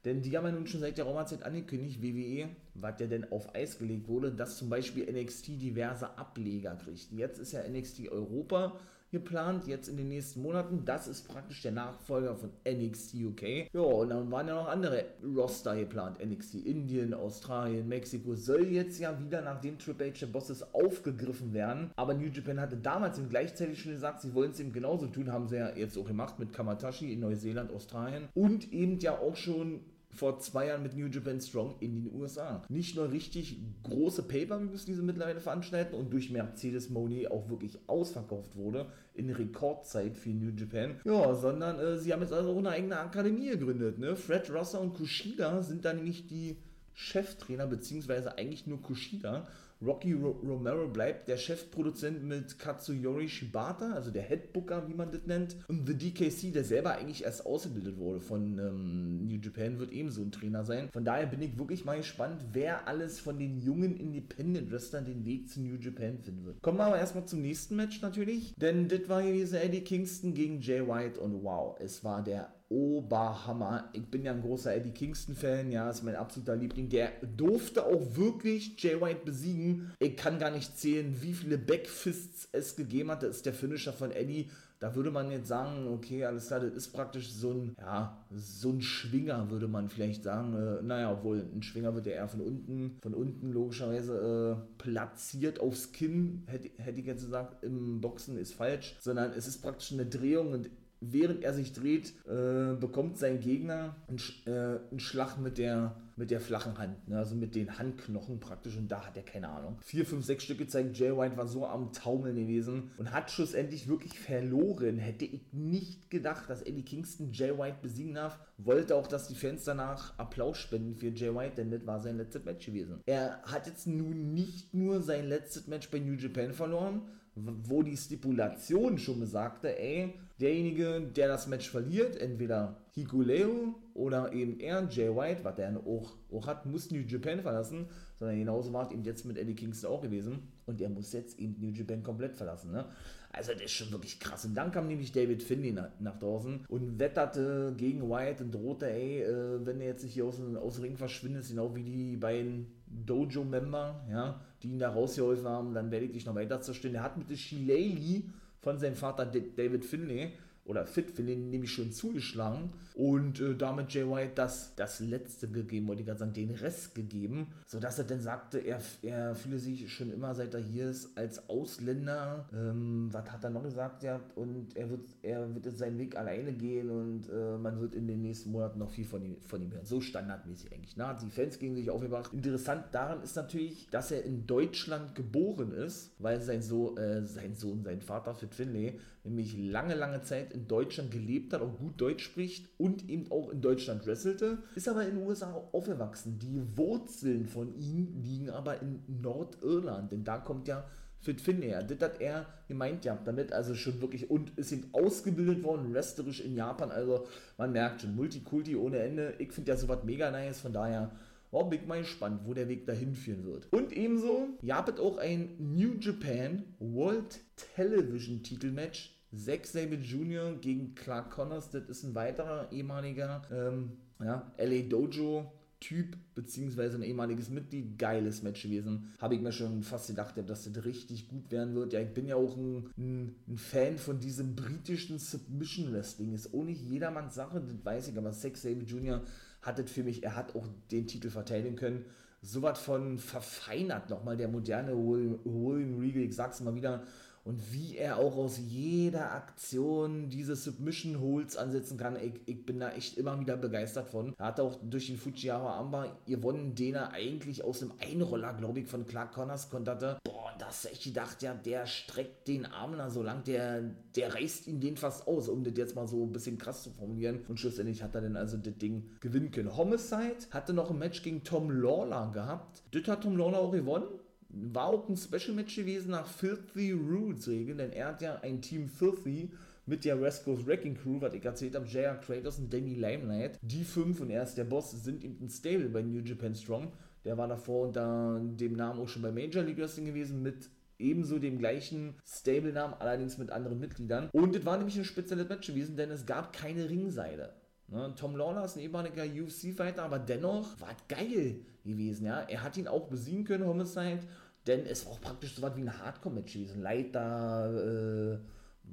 Denn 0.04 0.21
die 0.21 0.37
haben 0.37 0.47
ja 0.47 0.52
nun 0.52 0.66
schon 0.66 0.80
seit 0.80 0.99
der 0.99 1.04
Roma-Zeit 1.04 1.44
angekündigt, 1.44 2.02
WWE, 2.02 2.49
was 2.75 2.99
ja 2.99 3.06
denn 3.06 3.30
auf 3.30 3.54
Eis 3.54 3.78
gelegt 3.78 4.09
wurde, 4.09 4.32
dass 4.32 4.59
zum 4.59 4.68
Beispiel 4.68 5.11
NXT 5.11 5.61
diverse 5.62 6.18
Ableger 6.18 6.75
kriegt. 6.75 7.12
Jetzt 7.12 7.38
ist 7.38 7.52
ja 7.52 7.61
NXT 7.68 8.09
Europa 8.11 8.73
geplant, 9.12 9.66
jetzt 9.66 9.88
in 9.88 9.99
den 9.99 10.09
nächsten 10.09 10.40
Monaten. 10.40 10.85
Das 10.87 11.06
ist 11.06 11.28
praktisch 11.28 11.61
der 11.62 11.73
Nachfolger 11.73 12.35
von 12.35 12.50
NXT 12.66 13.14
UK. 13.14 13.42
Ja, 13.73 13.80
und 13.80 14.09
dann 14.09 14.30
waren 14.30 14.49
ja 14.49 14.54
noch 14.54 14.68
andere 14.68 15.04
Roster 15.23 15.76
geplant. 15.76 16.18
NXT 16.25 16.54
Indien, 16.54 17.12
Australien, 17.12 17.87
Mexiko 17.87 18.35
soll 18.35 18.68
jetzt 18.68 18.99
ja 18.99 19.21
wieder 19.21 19.42
nach 19.42 19.61
dem 19.61 19.78
Triple 19.78 20.09
H 20.09 20.21
der 20.23 20.26
Bosses 20.28 20.75
aufgegriffen 20.75 21.52
werden. 21.52 21.90
Aber 21.94 22.14
New 22.14 22.28
Japan 22.28 22.59
hatte 22.59 22.78
damals 22.78 23.18
eben 23.18 23.28
gleichzeitig 23.28 23.82
schon 23.82 23.92
gesagt, 23.92 24.23
sie 24.23 24.35
wollen 24.35 24.52
es 24.52 24.61
eben 24.61 24.73
genauso 24.73 25.06
tun, 25.06 25.30
haben 25.30 25.47
sie 25.47 25.56
ja 25.56 25.76
jetzt 25.76 25.99
auch 25.99 26.06
gemacht 26.06 26.38
mit 26.38 26.54
Kamatashi 26.54 27.12
in 27.12 27.21
Neuseeland, 27.21 27.71
Australien 27.71 28.28
und 28.35 28.73
eben 28.73 28.99
ja 28.99 29.18
auch 29.18 29.37
schon 29.37 29.80
vor 30.12 30.38
zwei 30.38 30.66
Jahren 30.66 30.83
mit 30.83 30.97
New 30.97 31.07
Japan 31.07 31.40
Strong 31.40 31.76
in 31.81 31.95
den 31.95 32.21
USA. 32.21 32.62
Nicht 32.69 32.97
nur 32.97 33.11
richtig 33.11 33.59
große 33.83 34.25
Pay-Per-Views, 34.25 34.85
die 34.85 34.95
sie 34.95 35.02
mittlerweile 35.02 35.40
veranstalten 35.40 35.95
und 35.95 36.12
durch 36.12 36.31
Mercedes 36.31 36.90
Money 36.90 37.26
auch 37.28 37.49
wirklich 37.49 37.78
ausverkauft 37.87 38.57
wurde 38.57 38.87
in 39.14 39.31
Rekordzeit 39.31 40.16
für 40.16 40.31
New 40.31 40.50
Japan. 40.54 40.97
Ja, 41.04 41.35
sondern 41.35 41.78
äh, 41.78 41.99
sie 41.99 42.12
haben 42.12 42.21
jetzt 42.21 42.33
also 42.33 42.52
auch 42.52 42.59
eine 42.59 42.71
eigene 42.71 42.99
Akademie 42.99 43.49
gegründet. 43.49 43.99
Ne? 43.99 44.16
Fred 44.16 44.50
Rosser 44.52 44.81
und 44.81 44.95
Kushida 44.95 45.62
sind 45.62 45.85
da 45.85 45.92
nämlich 45.92 46.26
die 46.26 46.57
Cheftrainer, 46.95 47.66
beziehungsweise 47.66 48.37
eigentlich 48.37 48.66
nur 48.66 48.83
Kushida, 48.83 49.47
Rocky 49.84 50.12
Ro 50.12 50.40
Romero 50.42 50.88
bleibt 50.88 51.28
der 51.28 51.36
Chefproduzent 51.36 52.22
mit 52.22 52.58
Katsuyori 52.58 53.28
Shibata, 53.28 53.92
also 53.92 54.10
der 54.10 54.22
Headbooker, 54.22 54.88
wie 54.88 54.94
man 54.94 55.10
das 55.10 55.26
nennt. 55.26 55.56
Und 55.68 55.86
The 55.86 55.94
DKC, 55.94 56.52
der 56.52 56.64
selber 56.64 56.96
eigentlich 56.96 57.24
erst 57.24 57.44
ausgebildet 57.46 57.98
wurde 57.98 58.20
von 58.20 58.58
ähm, 58.58 59.26
New 59.26 59.38
Japan, 59.40 59.78
wird 59.78 59.92
ebenso 59.92 60.22
ein 60.22 60.32
Trainer 60.32 60.64
sein. 60.64 60.88
Von 60.92 61.04
daher 61.04 61.26
bin 61.26 61.42
ich 61.42 61.58
wirklich 61.58 61.84
mal 61.84 61.96
gespannt, 61.96 62.44
wer 62.52 62.86
alles 62.86 63.18
von 63.18 63.38
den 63.38 63.58
jungen 63.58 63.96
Independent 63.96 64.70
Wrestlern 64.70 65.04
den 65.04 65.24
Weg 65.24 65.48
zu 65.48 65.60
New 65.60 65.76
Japan 65.76 66.18
finden 66.18 66.44
wird. 66.44 66.62
Kommen 66.62 66.78
wir 66.78 66.86
aber 66.86 66.98
erstmal 66.98 67.26
zum 67.26 67.42
nächsten 67.42 67.76
Match 67.76 68.00
natürlich, 68.02 68.54
denn 68.56 68.88
das 68.88 69.08
war 69.08 69.22
hier 69.22 69.32
diese 69.32 69.60
Eddie 69.60 69.82
Kingston 69.82 70.34
gegen 70.34 70.60
Jay 70.60 70.86
White 70.86 71.18
und 71.18 71.42
wow, 71.42 71.76
es 71.80 72.04
war 72.04 72.22
der 72.22 72.54
Oberhammer. 72.73 73.91
Ich 73.93 74.05
bin 74.07 74.25
ja 74.25 74.33
ein 74.33 74.41
großer 74.41 74.75
Eddie 74.75 74.93
Kingston-Fan, 74.93 75.71
ja, 75.71 75.91
ist 75.91 76.02
mein 76.02 76.17
absoluter 76.17 76.57
Liebling. 76.57 76.88
Der 76.88 77.11
durfte 77.37 77.85
auch 77.85 78.17
wirklich 78.17 78.83
Jay 78.83 79.00
White 79.00 79.21
besiegen. 79.25 79.93
Ich 79.99 80.17
kann 80.17 80.38
gar 80.38 80.50
nicht 80.50 80.79
zählen, 80.79 81.14
wie 81.21 81.35
viele 81.35 81.59
Backfists 81.59 82.49
es 82.52 82.75
gegeben 82.75 83.11
hat. 83.11 83.23
Das 83.23 83.37
ist 83.37 83.47
der 83.47 83.55
Finisher 83.55 83.93
von 83.93 84.11
Eddie. 84.11 84.50
Da 84.83 84.97
würde 84.97 85.12
man 85.12 85.31
jetzt 85.31 85.47
sagen, 85.47 85.87
okay, 85.87 86.25
alles 86.25 86.49
klar, 86.49 86.59
das 86.59 86.73
ist 86.73 86.88
praktisch 86.88 87.31
so 87.31 87.52
ein, 87.52 87.76
ja, 87.79 88.26
so 88.35 88.71
ein 88.71 88.83
Schwinger, 88.83 89.49
würde 89.49 89.69
man 89.69 89.88
vielleicht 89.88 90.25
sagen. 90.25 90.55
Äh, 90.55 90.83
naja, 90.83 91.12
obwohl 91.12 91.47
ein 91.55 91.62
Schwinger 91.62 91.95
wird 91.95 92.07
ja 92.07 92.14
eher 92.14 92.26
von 92.26 92.41
unten, 92.41 92.99
von 93.00 93.14
unten 93.14 93.52
logischerweise 93.52 94.59
äh, 94.59 94.83
platziert 94.83 95.61
aufs 95.61 95.93
Kinn, 95.93 96.43
hätte, 96.47 96.71
hätte 96.79 96.99
ich 96.99 97.07
jetzt 97.07 97.23
gesagt, 97.23 97.62
im 97.62 98.00
Boxen 98.00 98.37
ist 98.37 98.55
falsch, 98.55 98.97
sondern 98.99 99.31
es 99.31 99.47
ist 99.47 99.62
praktisch 99.62 99.93
eine 99.93 100.05
Drehung 100.05 100.50
und 100.50 100.69
während 101.02 101.42
er 101.42 101.52
sich 101.52 101.73
dreht, 101.73 102.14
äh, 102.26 102.75
bekommt 102.78 103.18
sein 103.18 103.40
Gegner 103.40 103.97
einen, 104.09 104.21
äh, 104.47 104.78
einen, 104.90 105.00
Schlag 105.00 105.37
mit 105.37 105.59
der, 105.59 105.97
mit 106.16 106.30
der 106.30 106.40
flachen 106.40 106.78
Hand, 106.78 107.09
ne? 107.09 107.18
also 107.18 107.35
mit 107.35 107.56
den 107.56 107.78
Handknochen 107.78 108.38
praktisch 108.38 108.76
und 108.76 108.90
da 108.90 109.04
hat 109.04 109.16
er 109.16 109.25
keine 109.25 109.49
Ahnung. 109.49 109.78
Vier, 109.82 110.06
fünf, 110.06 110.25
sechs 110.25 110.44
Stück 110.44 110.59
gezeigt, 110.59 110.97
Jay 110.97 111.16
White 111.16 111.37
war 111.37 111.49
so 111.49 111.66
am 111.66 111.92
Taumeln 111.92 112.37
gewesen 112.37 112.92
und 112.99 113.12
hat 113.12 113.30
schlussendlich 113.30 113.88
wirklich 113.88 114.18
verloren. 114.18 114.99
Hätte 114.99 115.25
ich 115.25 115.52
nicht 115.52 116.09
gedacht, 116.11 116.49
dass 116.49 116.62
Eddie 116.62 116.85
Kingston 116.85 117.32
Jay 117.32 117.59
White 117.59 117.78
besiegen 117.82 118.14
darf. 118.14 118.38
Wollte 118.59 118.94
auch, 118.94 119.09
dass 119.09 119.26
die 119.26 119.35
Fans 119.35 119.64
danach 119.64 120.16
Applaus 120.18 120.59
spenden 120.59 120.94
für 120.94 121.09
Jay 121.09 121.35
White, 121.35 121.56
denn 121.56 121.73
das 121.73 121.85
war 121.85 122.00
sein 122.00 122.16
letztes 122.16 122.44
Match 122.44 122.64
gewesen. 122.64 123.00
Er 123.06 123.42
hat 123.42 123.66
jetzt 123.66 123.88
nun 123.88 124.35
nicht 124.35 124.73
nur 124.73 125.00
sein 125.00 125.28
letztes 125.28 125.66
Match 125.66 125.90
bei 125.90 125.99
New 125.99 126.14
Japan 126.14 126.52
verloren, 126.52 127.02
wo 127.35 127.82
die 127.82 127.97
Stipulation 127.97 128.99
schon 128.99 129.21
besagte, 129.21 129.78
ey, 129.78 130.14
derjenige, 130.42 131.00
der 131.00 131.28
das 131.28 131.46
Match 131.46 131.70
verliert, 131.70 132.16
entweder 132.16 132.76
Hikuleo 132.90 133.75
oder 133.94 134.32
eben 134.32 134.58
er, 134.61 134.87
Jay 134.90 135.08
White, 135.14 135.44
was 135.44 135.54
der 135.54 135.80
auch, 135.87 136.16
auch 136.30 136.46
hat, 136.46 136.66
muss 136.66 136.90
New 136.90 137.00
Japan 137.00 137.40
verlassen, 137.40 137.87
sondern 138.18 138.38
genauso 138.38 138.72
war 138.72 138.87
es 138.87 138.92
eben 138.92 139.04
jetzt 139.04 139.25
mit 139.25 139.38
Eddie 139.38 139.54
Kingston 139.54 139.90
auch 139.90 140.02
gewesen 140.02 140.49
und 140.66 140.80
der 140.80 140.88
muss 140.88 141.12
jetzt 141.12 141.38
eben 141.38 141.56
New 141.61 141.72
Japan 141.72 142.02
komplett 142.02 142.37
verlassen, 142.37 142.72
ne? 142.72 142.87
Also 143.34 143.52
das 143.52 143.62
ist 143.62 143.72
schon 143.72 143.90
wirklich 143.90 144.20
krass. 144.20 144.44
Und 144.44 144.54
dann 144.54 144.70
kam 144.70 144.88
nämlich 144.88 145.11
David 145.11 145.42
Finley 145.42 145.72
nach, 145.72 145.88
nach 146.00 146.18
draußen 146.18 146.66
und 146.68 146.99
wetterte 146.99 147.72
gegen 147.78 148.11
White 148.11 148.44
und 148.44 148.54
drohte, 148.54 148.90
ey, 148.90 149.22
äh, 149.22 149.64
wenn 149.64 149.80
er 149.80 149.87
jetzt 149.87 150.04
nicht 150.04 150.12
hier 150.12 150.26
aus, 150.26 150.38
aus 150.38 150.75
dem 150.75 150.84
Ring 150.84 150.96
verschwindet, 150.99 151.49
genau 151.49 151.75
wie 151.75 151.82
die 151.82 152.16
beiden 152.16 152.66
Dojo-Member, 152.87 154.04
ja, 154.11 154.40
die 154.62 154.72
ihn 154.72 154.78
da 154.78 154.90
rausgeholfen 154.90 155.49
haben, 155.49 155.72
dann 155.72 155.90
werde 155.90 156.06
ich 156.06 156.12
dich 156.12 156.26
noch 156.26 156.34
weiter 156.34 156.61
zerstören. 156.61 156.94
Er 156.94 157.04
hat 157.04 157.16
mit 157.16 157.30
der 157.30 157.37
Shileli 157.37 158.28
von 158.62 158.78
seinem 158.78 158.95
Vater 158.97 159.26
David 159.26 159.85
Finlay 159.85 160.33
oder 160.64 160.87
Fit 160.87 161.11
Finlay 161.11 161.37
nämlich 161.37 161.73
schon 161.73 161.92
zugeschlagen 161.92 162.71
und 162.95 163.40
äh, 163.40 163.54
damit 163.57 163.92
Jay 163.92 164.09
White 164.09 164.33
das, 164.35 164.75
das 164.76 165.00
letzte 165.00 165.49
gegeben, 165.49 165.88
wollte 165.88 166.02
ich 166.02 166.07
gerade 166.07 166.21
sagen, 166.21 166.33
den 166.33 166.50
Rest 166.50 166.95
gegeben, 166.95 167.49
sodass 167.66 167.99
er 167.99 168.04
dann 168.04 168.21
sagte, 168.21 168.59
er, 168.59 168.81
er 169.02 169.35
fühle 169.35 169.59
sich 169.59 169.92
schon 169.92 170.12
immer, 170.12 170.35
seit 170.35 170.54
er 170.54 170.61
hier 170.61 170.90
ist, 170.90 171.16
als 171.16 171.49
Ausländer, 171.49 172.49
ähm, 172.52 173.09
was 173.11 173.31
hat 173.31 173.45
er 173.45 173.50
noch 173.50 173.62
gesagt, 173.62 174.02
ja, 174.02 174.21
und 174.37 174.76
er 174.76 174.90
wird, 174.90 175.09
er 175.23 175.52
wird 175.54 175.76
seinen 175.76 175.99
Weg 175.99 176.16
alleine 176.16 176.52
gehen 176.52 176.90
und 176.90 177.28
äh, 177.28 177.59
man 177.59 177.81
wird 177.81 177.95
in 177.95 178.07
den 178.07 178.23
nächsten 178.23 178.52
Monaten 178.52 178.78
noch 178.78 178.90
viel 178.90 179.04
von 179.04 179.23
ihm, 179.25 179.37
von 179.40 179.62
ihm 179.62 179.73
hören. 179.73 179.87
So 179.87 180.00
standardmäßig 180.00 180.73
eigentlich. 180.73 180.97
Na, 180.97 181.14
die 181.14 181.31
Fans 181.31 181.59
gegen 181.59 181.75
sich 181.75 181.90
aufgebracht. 181.90 182.33
Interessant 182.33 182.87
daran 182.92 183.23
ist 183.23 183.37
natürlich, 183.37 183.88
dass 183.90 184.11
er 184.11 184.25
in 184.25 184.47
Deutschland 184.47 185.14
geboren 185.14 185.73
ist, 185.73 186.12
weil 186.19 186.40
sein, 186.40 186.62
so 186.62 186.97
äh, 186.97 187.25
sein 187.25 187.54
Sohn, 187.54 187.83
sein 187.83 188.00
Vater 188.00 188.35
Fit 188.35 188.54
Finlay, 188.54 188.99
nämlich 189.25 189.57
lange, 189.57 189.95
lange 189.95 190.23
Zeit 190.23 190.51
in 190.52 190.68
Deutschland 190.68 191.11
gelebt 191.11 191.52
hat, 191.52 191.62
auch 191.62 191.78
gut 191.78 192.00
Deutsch 192.00 192.25
spricht 192.25 192.68
und 192.78 193.09
eben 193.09 193.30
auch 193.30 193.50
in 193.50 193.61
Deutschland 193.61 194.06
wrestelte, 194.06 194.59
ist 194.75 194.88
aber 194.88 195.06
in 195.06 195.16
den 195.16 195.26
USA 195.26 195.52
aufgewachsen. 195.73 196.38
Die 196.38 196.62
Wurzeln 196.76 197.47
von 197.47 197.75
ihm 197.78 198.14
liegen 198.23 198.50
aber 198.50 198.80
in 198.82 199.02
Nordirland, 199.06 200.12
denn 200.12 200.25
da 200.25 200.38
kommt 200.38 200.68
ja 200.68 200.85
Fit 201.21 201.40
Finn 201.40 201.62
her. 201.62 201.82
Das 201.85 202.00
hat 202.00 202.21
er 202.21 202.47
gemeint 202.66 203.04
ja, 203.04 203.16
damit 203.25 203.52
also 203.52 203.75
schon 203.75 204.00
wirklich 204.00 204.28
und 204.28 204.59
ist 204.59 204.73
eben 204.73 204.88
ausgebildet 204.92 205.62
worden, 205.62 205.94
wrestlerisch 205.94 206.40
in 206.40 206.56
Japan, 206.56 206.90
also 206.90 207.26
man 207.59 207.73
merkt 207.73 208.00
schon, 208.00 208.16
Multikulti 208.16 208.75
ohne 208.76 208.99
Ende. 208.99 209.35
Ich 209.38 209.52
finde 209.52 209.71
ja 209.71 209.76
sowas 209.76 210.04
mega 210.04 210.30
nice, 210.30 210.61
von 210.61 210.73
daher 210.73 211.12
Oh, 211.54 211.64
bin 211.64 211.80
ich 211.82 211.87
mal 211.87 212.00
gespannt, 212.00 212.40
wo 212.47 212.54
der 212.54 212.66
Weg 212.71 212.87
dahin 212.87 213.14
führen 213.14 213.44
wird. 213.44 213.71
Und 213.75 213.92
ebenso 213.92 214.49
gab 214.66 214.88
es 214.88 214.99
auch 214.99 215.18
ein 215.18 215.50
New 215.59 215.99
Japan 216.00 216.64
World 216.78 217.40
Television 217.76 218.42
Titelmatch 218.42 219.22
Zack 219.34 219.66
Sabre 219.66 219.96
Jr. 219.96 220.54
gegen 220.60 220.94
Clark 220.94 221.30
Connors, 221.30 221.70
das 221.70 221.88
ist 221.88 222.04
ein 222.04 222.14
weiterer 222.14 222.70
ehemaliger 222.70 223.42
ähm, 223.50 223.92
ja, 224.20 224.52
LA 224.58 224.82
Dojo 224.88 225.50
Typ, 225.82 226.16
beziehungsweise 226.36 226.96
ein 226.96 227.02
ehemaliges 227.02 227.50
Mitglied, 227.50 227.98
geiles 227.98 228.44
Match 228.44 228.62
gewesen. 228.62 229.12
Habe 229.18 229.34
ich 229.34 229.40
mir 229.40 229.50
schon 229.50 229.82
fast 229.82 230.06
gedacht, 230.06 230.36
dass 230.46 230.70
das 230.70 230.84
richtig 230.84 231.26
gut 231.26 231.50
werden 231.50 231.74
wird. 231.74 231.92
Ja, 231.92 232.00
ich 232.00 232.14
bin 232.14 232.28
ja 232.28 232.36
auch 232.36 232.56
ein, 232.56 232.92
ein, 232.96 233.56
Fan 233.56 233.98
von 233.98 234.20
diesem 234.20 234.54
britischen 234.54 235.18
Submission 235.18 235.92
Wrestling. 235.92 236.34
Ist 236.34 236.54
ohne 236.54 236.70
jedermanns 236.70 237.34
Sache, 237.34 237.60
das 237.60 237.84
weiß 237.84 238.08
ich, 238.08 238.16
aber 238.16 238.30
Zack 238.30 238.56
Sabre 238.58 238.84
Jr. 238.84 239.22
hat 239.60 239.80
das 239.80 239.90
für 239.90 240.04
mich, 240.04 240.22
er 240.22 240.36
hat 240.36 240.54
auch 240.54 240.68
den 240.92 241.08
Titel 241.08 241.30
verteidigen 241.30 241.74
können. 241.74 242.04
So 242.42 242.62
was 242.62 242.78
von 242.78 243.18
verfeinert 243.18 244.08
nochmal 244.08 244.36
der 244.36 244.46
moderne 244.46 244.92
William 244.92 245.98
Regal, 245.98 246.22
ich 246.22 246.36
sag's 246.36 246.60
mal 246.60 246.76
wieder, 246.76 247.02
und 247.44 247.72
wie 247.72 247.96
er 247.96 248.18
auch 248.18 248.37
aus 248.37 248.58
jeder 248.58 249.32
Aktion 249.32 250.28
diese 250.28 250.54
Submission 250.54 251.20
Holds 251.20 251.56
ansetzen 251.56 251.99
kann. 251.99 252.16
Ich, 252.16 252.34
ich 252.46 252.64
bin 252.64 252.78
da 252.78 252.90
echt 252.90 253.18
immer 253.18 253.38
wieder 253.40 253.56
begeistert 253.56 254.08
von. 254.08 254.34
Er 254.38 254.46
hat 254.46 254.61
auch 254.61 254.78
durch 254.82 255.08
den 255.08 255.16
Fujiwara 255.16 255.78
Amba 255.78 256.16
gewonnen, 256.26 256.75
den 256.75 256.94
er 256.94 257.12
eigentlich 257.12 257.64
aus 257.64 257.82
einem 257.82 257.92
Einroller, 258.00 258.54
glaube 258.54 258.80
ich, 258.80 258.87
von 258.87 259.06
Clark 259.06 259.32
Connors 259.32 259.70
konnte. 259.70 260.18
Boah, 260.25 260.54
das 260.58 260.84
echt 260.87 261.04
gedacht, 261.04 261.42
ja, 261.42 261.54
der 261.54 261.87
streckt 261.87 262.46
den 262.46 262.66
Arm 262.66 262.96
da 262.96 263.11
so 263.11 263.22
lang, 263.22 263.42
der, 263.44 263.82
der 264.14 264.34
reißt 264.34 264.68
ihn 264.68 264.80
den 264.80 264.96
fast 264.96 265.26
aus, 265.26 265.49
um 265.49 265.64
das 265.64 265.75
jetzt 265.76 265.96
mal 265.96 266.06
so 266.06 266.25
ein 266.25 266.32
bisschen 266.32 266.58
krass 266.58 266.84
zu 266.84 266.90
formulieren. 266.90 267.44
Und 267.49 267.58
schlussendlich 267.58 268.02
hat 268.02 268.14
er 268.14 268.20
dann 268.20 268.37
also 268.37 268.56
das 268.56 268.76
Ding 268.78 269.11
gewinnen 269.20 269.50
können. 269.50 269.76
Homicide 269.76 270.37
hatte 270.50 270.72
noch 270.72 270.90
ein 270.90 270.99
Match 270.99 271.22
gegen 271.22 271.42
Tom 271.42 271.70
Lawler 271.70 272.30
gehabt. 272.32 272.82
Das 272.92 273.06
hat 273.08 273.22
Tom 273.22 273.37
Lawler 273.37 273.58
auch 273.58 273.72
gewonnen 273.72 274.06
war 274.52 274.87
auch 274.87 275.09
ein 275.09 275.16
Special 275.16 275.54
Match 275.54 275.75
gewesen 275.76 276.11
nach 276.11 276.26
Filthy 276.26 276.92
Rules 276.92 277.49
Regeln, 277.49 277.78
denn 277.78 277.92
er 277.92 278.09
hat 278.09 278.23
ja 278.23 278.38
ein 278.42 278.61
Team 278.61 278.88
Filthy 278.88 279.50
mit 279.87 280.04
der 280.04 280.21
West 280.21 280.44
Coast 280.44 280.66
Wrecking 280.66 280.94
Crew, 280.94 281.21
was 281.21 281.35
ich 281.35 281.44
erzählt 281.44 281.75
habe, 281.75 281.87
J.R. 281.87 282.14
Kratos 282.16 282.59
und 282.59 282.73
Danny 282.73 282.94
Limelight. 282.94 283.59
Die 283.62 283.85
fünf 283.85 284.21
und 284.21 284.30
er 284.30 284.42
ist 284.42 284.54
der 284.54 284.64
Boss, 284.64 284.90
sind 284.90 285.25
eben 285.25 285.38
ein 285.40 285.49
Stable 285.49 285.88
bei 285.88 286.02
New 286.02 286.21
Japan 286.21 286.54
Strong. 286.54 286.92
Der 287.25 287.37
war 287.38 287.49
davor 287.49 287.88
unter 287.88 288.40
dem 288.40 288.75
Namen 288.75 289.00
auch 289.00 289.09
schon 289.09 289.23
bei 289.23 289.32
Major 289.32 289.62
League 289.62 289.78
Wrestling 289.78 290.06
gewesen 290.06 290.42
mit 290.42 290.68
ebenso 290.99 291.38
dem 291.38 291.59
gleichen 291.59 292.14
Stable-Namen, 292.25 292.94
allerdings 292.99 293.38
mit 293.38 293.50
anderen 293.50 293.80
Mitgliedern. 293.80 294.28
Und 294.32 294.54
es 294.54 294.64
war 294.64 294.76
nämlich 294.76 294.97
ein 294.97 295.04
spezielles 295.04 295.49
Match 295.49 295.66
gewesen, 295.66 295.97
denn 295.97 296.11
es 296.11 296.26
gab 296.26 296.52
keine 296.52 296.88
Ringseile. 296.88 297.52
Ne, 297.88 298.14
Tom 298.16 298.37
Lawler 298.37 298.64
ist 298.64 298.76
ein 298.76 298.82
ehemaliger 298.82 299.25
UFC-Fighter, 299.25 300.02
aber 300.02 300.18
dennoch 300.18 300.80
war 300.80 300.90
es 300.90 301.09
geil 301.09 301.56
gewesen. 301.85 302.25
Ja? 302.25 302.40
Er 302.40 302.62
hat 302.62 302.76
ihn 302.76 302.88
auch 302.88 303.09
besiegen 303.09 303.44
können, 303.44 303.66
Homicide, 303.66 304.21
denn 304.66 304.87
es 304.87 305.07
war 305.07 305.12
auch 305.12 305.21
praktisch 305.21 305.54
so 305.54 305.62
was 305.62 305.76
wie 305.76 305.83
ein 305.83 305.99
Hardcore-Match 305.99 306.52
gewesen. 306.52 306.83
Leiter, 306.83 308.38
äh, 308.38 308.38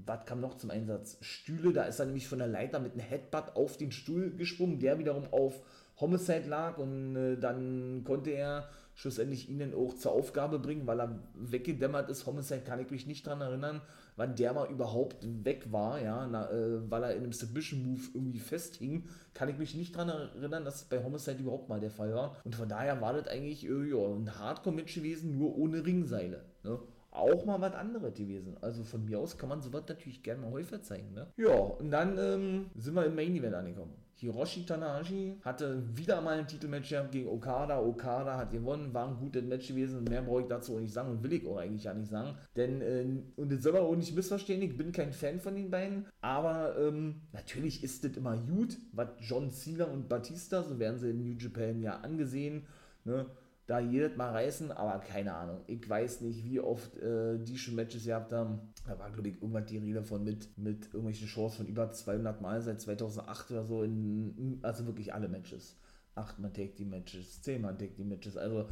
was 0.05 0.25
kam 0.25 0.41
noch 0.41 0.57
zum 0.57 0.71
Einsatz? 0.71 1.17
Stühle, 1.21 1.73
da 1.73 1.83
ist 1.83 1.99
er 1.99 2.05
nämlich 2.05 2.27
von 2.27 2.39
der 2.39 2.47
Leiter 2.47 2.79
mit 2.79 2.93
einem 2.93 3.01
Headbutt 3.01 3.55
auf 3.55 3.77
den 3.77 3.91
Stuhl 3.91 4.31
gesprungen, 4.31 4.79
der 4.79 4.99
wiederum 4.99 5.25
auf 5.31 5.61
Homicide 5.99 6.47
lag 6.47 6.77
und 6.77 7.15
äh, 7.15 7.37
dann 7.37 8.03
konnte 8.05 8.31
er 8.31 8.69
schlussendlich 8.95 9.49
ihn 9.49 9.73
auch 9.73 9.95
zur 9.95 10.11
Aufgabe 10.11 10.59
bringen, 10.59 10.87
weil 10.87 10.99
er 10.99 11.19
weggedämmert 11.33 12.09
ist. 12.09 12.25
Homicide 12.25 12.61
kann 12.61 12.79
ich 12.79 12.91
mich 12.91 13.07
nicht 13.07 13.25
daran 13.25 13.41
erinnern, 13.41 13.81
wann 14.19 14.35
der 14.35 14.53
mal 14.53 14.69
überhaupt 14.69 15.25
weg 15.45 15.71
war, 15.71 16.01
ja, 16.01 16.27
na, 16.27 16.51
äh, 16.51 16.91
weil 16.91 17.03
er 17.03 17.15
in 17.15 17.23
einem 17.23 17.31
Submission 17.31 17.83
Move 17.83 18.01
irgendwie 18.13 18.39
festhing. 18.39 19.05
Kann 19.33 19.47
ich 19.47 19.57
mich 19.57 19.75
nicht 19.75 19.95
daran 19.95 20.09
erinnern, 20.09 20.65
dass 20.65 20.75
es 20.75 20.83
bei 20.83 21.01
Homicide 21.01 21.39
überhaupt 21.39 21.69
mal 21.69 21.79
der 21.79 21.89
Fall 21.89 22.13
war. 22.13 22.35
Und 22.43 22.53
von 22.53 22.67
daher 22.67 22.99
war 22.99 23.13
das 23.13 23.27
eigentlich 23.27 23.65
äh, 23.65 23.89
ja, 23.89 23.97
ein 23.97 24.37
Hardcore-Match 24.37 24.93
gewesen, 24.95 25.37
nur 25.37 25.57
ohne 25.57 25.85
Ringseile. 25.85 26.43
Ne? 26.63 26.79
auch 27.11 27.43
mal 27.43 27.59
was 27.59 27.73
anderes 27.73 28.13
gewesen. 28.13 28.55
Also 28.61 28.83
von 28.83 29.03
mir 29.03 29.19
aus 29.19 29.37
kann 29.37 29.49
man 29.49 29.61
sowas 29.61 29.83
natürlich 29.87 30.21
gerne 30.21 30.41
mal 30.41 30.51
häufiger 30.51 30.81
zeigen. 30.83 31.13
Ne? 31.13 31.27
Ja, 31.37 31.55
und 31.55 31.89
dann 31.89 32.17
ähm, 32.19 32.69
sind 32.75 32.93
wir 32.93 33.05
im 33.05 33.15
Main 33.15 33.35
Event 33.35 33.55
angekommen. 33.55 33.93
Hiroshi 34.19 34.65
Tanahashi 34.65 35.37
hatte 35.45 35.81
wieder 35.95 36.19
mal 36.19 36.39
ein 36.39 36.47
Titelmatch 36.47 36.93
gegen 37.09 37.29
Okada. 37.29 37.79
Okada 37.79 38.37
hat 38.37 38.51
gewonnen, 38.51 38.93
war 38.93 39.07
ein 39.07 39.17
gutes 39.17 39.43
Match 39.43 39.69
gewesen. 39.69 40.03
Mehr 40.03 40.21
brauche 40.21 40.41
ich 40.41 40.47
dazu 40.47 40.75
auch 40.75 40.81
nicht 40.81 40.93
sagen 40.93 41.11
und 41.11 41.23
will 41.23 41.31
ich 41.31 41.47
auch 41.47 41.57
eigentlich 41.57 41.85
ja 41.85 41.93
nicht 41.93 42.09
sagen. 42.09 42.35
Denn, 42.57 42.81
äh, 42.81 43.05
und 43.37 43.49
das 43.49 43.63
soll 43.63 43.71
man 43.71 43.83
auch 43.83 43.95
nicht 43.95 44.13
missverstehen, 44.13 44.61
ich 44.61 44.75
bin 44.75 44.91
kein 44.91 45.13
Fan 45.13 45.39
von 45.39 45.55
den 45.55 45.71
beiden. 45.71 46.05
Aber 46.19 46.77
ähm, 46.77 47.21
natürlich 47.31 47.81
ist 47.81 48.03
das 48.03 48.17
immer 48.17 48.35
gut, 48.35 48.77
was 48.91 49.07
John 49.21 49.49
Cena 49.51 49.85
und 49.85 50.09
Batista, 50.09 50.63
so 50.63 50.77
werden 50.79 50.99
sie 50.99 51.11
in 51.11 51.23
New 51.23 51.37
Japan 51.37 51.81
ja 51.81 51.99
angesehen, 51.99 52.65
ne? 53.05 53.25
Da 53.69 53.79
jedes 53.79 54.17
Mal 54.17 54.31
reißen, 54.31 54.71
aber 54.71 54.99
keine 54.99 55.35
Ahnung. 55.35 55.61
Ich 55.67 55.87
weiß 55.87 56.21
nicht, 56.21 56.43
wie 56.43 56.59
oft 56.59 56.97
äh, 56.97 57.37
die 57.37 57.57
schon 57.57 57.75
Matches 57.75 58.05
gehabt 58.05 58.33
haben. 58.33 58.59
Da 58.87 58.97
war, 58.97 59.11
glaube 59.11 59.29
ich, 59.29 59.35
irgendwann 59.35 59.67
die 59.67 59.77
Rede 59.77 60.01
von 60.01 60.23
mit, 60.23 60.57
mit 60.57 60.85
irgendwelchen 60.85 61.27
Shows 61.27 61.55
von 61.55 61.67
über 61.67 61.91
200 61.91 62.41
Mal 62.41 62.61
seit 62.61 62.81
2008 62.81 63.51
oder 63.51 63.63
so. 63.65 63.83
In, 63.83 64.59
also 64.63 64.87
wirklich 64.87 65.13
alle 65.13 65.27
Matches. 65.27 65.77
8 66.15 66.39
man 66.39 66.51
Take 66.51 66.73
die 66.73 66.85
Matches, 66.85 67.43
10 67.43 67.61
man 67.61 67.77
Take 67.77 67.93
die 67.93 68.03
Matches. 68.03 68.37
Also 68.37 68.67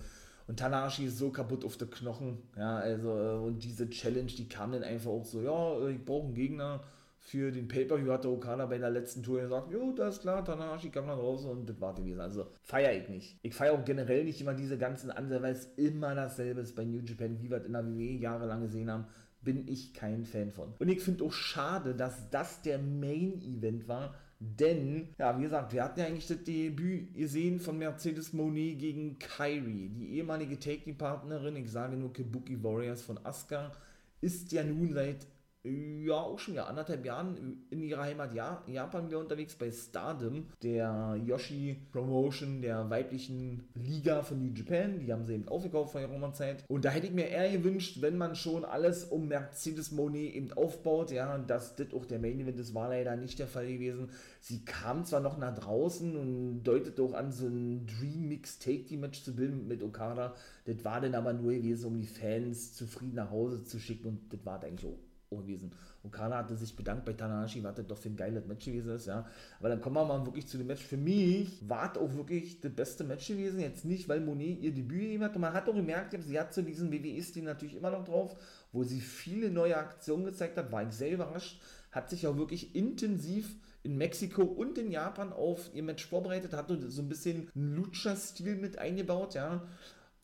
und 0.47 0.57
Tanahashi 0.57 1.05
ist 1.05 1.17
so 1.17 1.29
kaputt 1.29 1.63
auf 1.65 1.77
den 1.77 1.89
Knochen. 1.89 2.37
Ja, 2.57 2.77
also, 2.77 3.09
äh, 3.19 3.35
und 3.35 3.63
diese 3.63 3.89
Challenge, 3.89 4.31
die 4.31 4.47
kam 4.47 4.71
dann 4.71 4.83
einfach 4.83 5.11
auch 5.11 5.25
so, 5.25 5.41
ja, 5.41 5.79
äh, 5.79 5.91
ich 5.91 6.03
brauche 6.03 6.25
einen 6.25 6.33
Gegner 6.33 6.81
für 7.27 7.51
den 7.51 7.67
Pay-Per-View 7.67 8.09
hatte 8.09 8.29
Okada 8.29 8.65
bei 8.67 8.77
der 8.77 8.89
letzten 8.89 9.21
Tour 9.21 9.41
gesagt, 9.41 9.69
jo, 9.69 9.91
das 9.91 10.15
ist 10.15 10.21
klar, 10.21 10.45
Tanahashi 10.45 10.89
kam 10.89 11.07
dann 11.07 11.19
raus 11.19 11.43
und 11.43 11.67
das 11.67 11.81
war 11.81 11.93
gewesen. 11.93 12.21
Also 12.21 12.47
feiere 12.63 12.93
ich 12.93 13.09
nicht. 13.09 13.37
Ich 13.41 13.53
feiere 13.53 13.73
auch 13.73 13.83
generell 13.83 14.23
nicht 14.23 14.39
immer 14.39 14.53
diese 14.53 14.77
ganzen 14.77 15.11
Ansätze, 15.11 15.43
weil 15.43 15.51
es 15.51 15.65
immer 15.75 16.15
dasselbe 16.15 16.61
ist 16.61 16.73
bei 16.73 16.85
New 16.85 17.01
Japan, 17.01 17.37
wie 17.41 17.49
wir 17.49 17.57
es 17.57 17.65
in 17.65 17.73
der 17.73 17.85
WWE 17.85 18.17
jahrelang 18.17 18.61
gesehen 18.61 18.89
haben, 18.89 19.07
bin 19.41 19.67
ich 19.67 19.93
kein 19.93 20.23
Fan 20.23 20.51
von. 20.51 20.73
Und 20.79 20.87
ich 20.87 21.01
finde 21.01 21.25
auch 21.25 21.33
schade, 21.33 21.95
dass 21.95 22.29
das 22.29 22.61
der 22.61 22.79
Main-Event 22.79 23.89
war, 23.89 24.15
denn, 24.39 25.09
ja, 25.17 25.37
wie 25.37 25.43
gesagt, 25.43 25.73
wir 25.73 25.83
hatten 25.83 25.99
ja 25.99 26.05
eigentlich 26.05 26.27
das 26.27 26.45
Debüt 26.45 27.13
gesehen 27.13 27.59
von 27.59 27.77
Mercedes 27.77 28.31
Monet 28.31 28.79
gegen 28.79 29.19
Kyrie, 29.19 29.89
die 29.89 30.13
ehemalige 30.13 30.57
Taking-Partnerin, 30.57 31.57
ich 31.57 31.69
sage 31.69 31.97
nur 31.97 32.13
Kabuki 32.13 32.63
Warriors 32.63 33.01
von 33.01 33.19
Asuka, 33.25 33.73
ist 34.21 34.53
ja 34.53 34.63
nun 34.63 34.93
seit 34.93 35.27
ja, 35.63 36.15
auch 36.15 36.39
schon 36.39 36.53
ja 36.53 36.65
anderthalb 36.65 37.05
Jahren 37.05 37.65
in 37.69 37.83
ihrer 37.83 38.03
Heimat 38.03 38.33
Japan 38.33 39.07
wieder 39.07 39.19
unterwegs 39.19 39.55
bei 39.55 39.71
Stardom, 39.71 40.47
der 40.63 41.19
Yoshi 41.25 41.81
Promotion 41.91 42.61
der 42.61 42.89
weiblichen 42.89 43.67
Liga 43.75 44.21
von 44.23 44.39
New 44.39 44.53
Japan. 44.53 44.99
Die 44.99 45.11
haben 45.11 45.25
sie 45.25 45.33
eben 45.33 45.47
aufgekauft 45.47 45.91
vor 45.91 46.01
ihrer 46.01 46.33
Zeit. 46.33 46.63
Und 46.67 46.85
da 46.85 46.89
hätte 46.89 47.07
ich 47.07 47.13
mir 47.13 47.27
eher 47.27 47.51
gewünscht, 47.51 48.01
wenn 48.01 48.17
man 48.17 48.35
schon 48.35 48.65
alles 48.65 49.05
um 49.05 49.27
Mercedes 49.27 49.91
Monet 49.91 50.35
eben 50.35 50.53
aufbaut, 50.53 51.11
ja, 51.11 51.37
dass 51.37 51.75
das 51.75 51.93
auch 51.93 52.05
der 52.05 52.19
Main 52.19 52.39
Event 52.39 52.59
ist, 52.59 52.73
war 52.73 52.89
leider 52.89 53.15
nicht 53.15 53.39
der 53.39 53.47
Fall 53.47 53.67
gewesen. 53.67 54.09
Sie 54.39 54.63
kam 54.63 55.03
zwar 55.05 55.19
noch 55.19 55.37
nach 55.37 55.57
draußen 55.57 56.15
und 56.15 56.63
deutet 56.63 56.99
auch 56.99 57.13
an, 57.13 57.31
so 57.31 57.47
ein 57.47 57.85
Dream 57.87 58.27
Mix 58.29 58.59
Take 58.59 58.85
Team 58.85 59.01
Match 59.01 59.23
zu 59.23 59.35
bilden 59.35 59.67
mit 59.67 59.83
Okada. 59.83 60.33
Das 60.65 60.83
war 60.85 61.01
dann 61.01 61.15
aber 61.15 61.33
nur 61.33 61.51
gewesen, 61.51 61.87
um 61.87 61.99
die 61.99 62.07
Fans 62.07 62.73
zufrieden 62.73 63.15
nach 63.15 63.31
Hause 63.31 63.63
zu 63.63 63.79
schicken 63.79 64.07
und 64.07 64.33
das 64.33 64.45
war 64.45 64.63
eigentlich 64.63 64.91
auch 64.91 65.06
gewesen. 65.29 65.71
Und 66.03 66.11
Kana 66.11 66.37
hatte 66.37 66.55
sich 66.55 66.75
bedankt 66.75 67.05
bei 67.05 67.13
Tanahashi, 67.13 67.63
was 67.63 67.75
doch 67.87 67.97
für 67.97 68.09
ein 68.09 68.15
geiles 68.15 68.45
Match 68.45 68.65
gewesen 68.65 68.91
ist, 68.91 69.07
ja. 69.07 69.25
Aber 69.59 69.69
dann 69.69 69.81
kommen 69.81 69.95
wir 69.95 70.05
mal 70.05 70.25
wirklich 70.25 70.47
zu 70.47 70.57
dem 70.57 70.67
Match. 70.67 70.83
Für 70.83 70.97
mich 70.97 71.67
war 71.67 71.91
es 71.91 71.97
auch 71.97 72.13
wirklich 72.13 72.61
das 72.61 72.71
beste 72.71 73.03
Match 73.03 73.27
gewesen. 73.27 73.59
Jetzt 73.59 73.85
nicht, 73.85 74.07
weil 74.07 74.21
Monet 74.21 74.61
ihr 74.61 74.73
Debüt 74.73 75.01
gegeben 75.01 75.23
hat. 75.23 75.35
Und 75.35 75.41
man 75.41 75.53
hat 75.53 75.67
auch 75.67 75.75
gemerkt, 75.75 76.15
sie 76.23 76.39
hat 76.39 76.53
zu 76.53 76.63
diesem 76.63 76.91
WWE-Stil 76.91 77.43
natürlich 77.43 77.75
immer 77.75 77.91
noch 77.91 78.05
drauf, 78.05 78.35
wo 78.71 78.83
sie 78.83 79.01
viele 79.01 79.51
neue 79.51 79.77
Aktionen 79.77 80.25
gezeigt 80.25 80.57
hat. 80.57 80.71
War 80.71 80.83
ich 80.83 80.91
sehr 80.91 81.11
überrascht. 81.11 81.61
Hat 81.91 82.09
sich 82.09 82.27
auch 82.27 82.37
wirklich 82.37 82.75
intensiv 82.75 83.55
in 83.83 83.97
Mexiko 83.97 84.43
und 84.43 84.77
in 84.77 84.91
Japan 84.91 85.31
auf 85.31 85.69
ihr 85.73 85.83
Match 85.83 86.05
vorbereitet, 86.05 86.53
hat 86.53 86.67
so 86.67 87.01
ein 87.01 87.09
bisschen 87.09 87.49
Lucha-Stil 87.53 88.57
mit 88.57 88.77
eingebaut, 88.77 89.33
ja. 89.33 89.65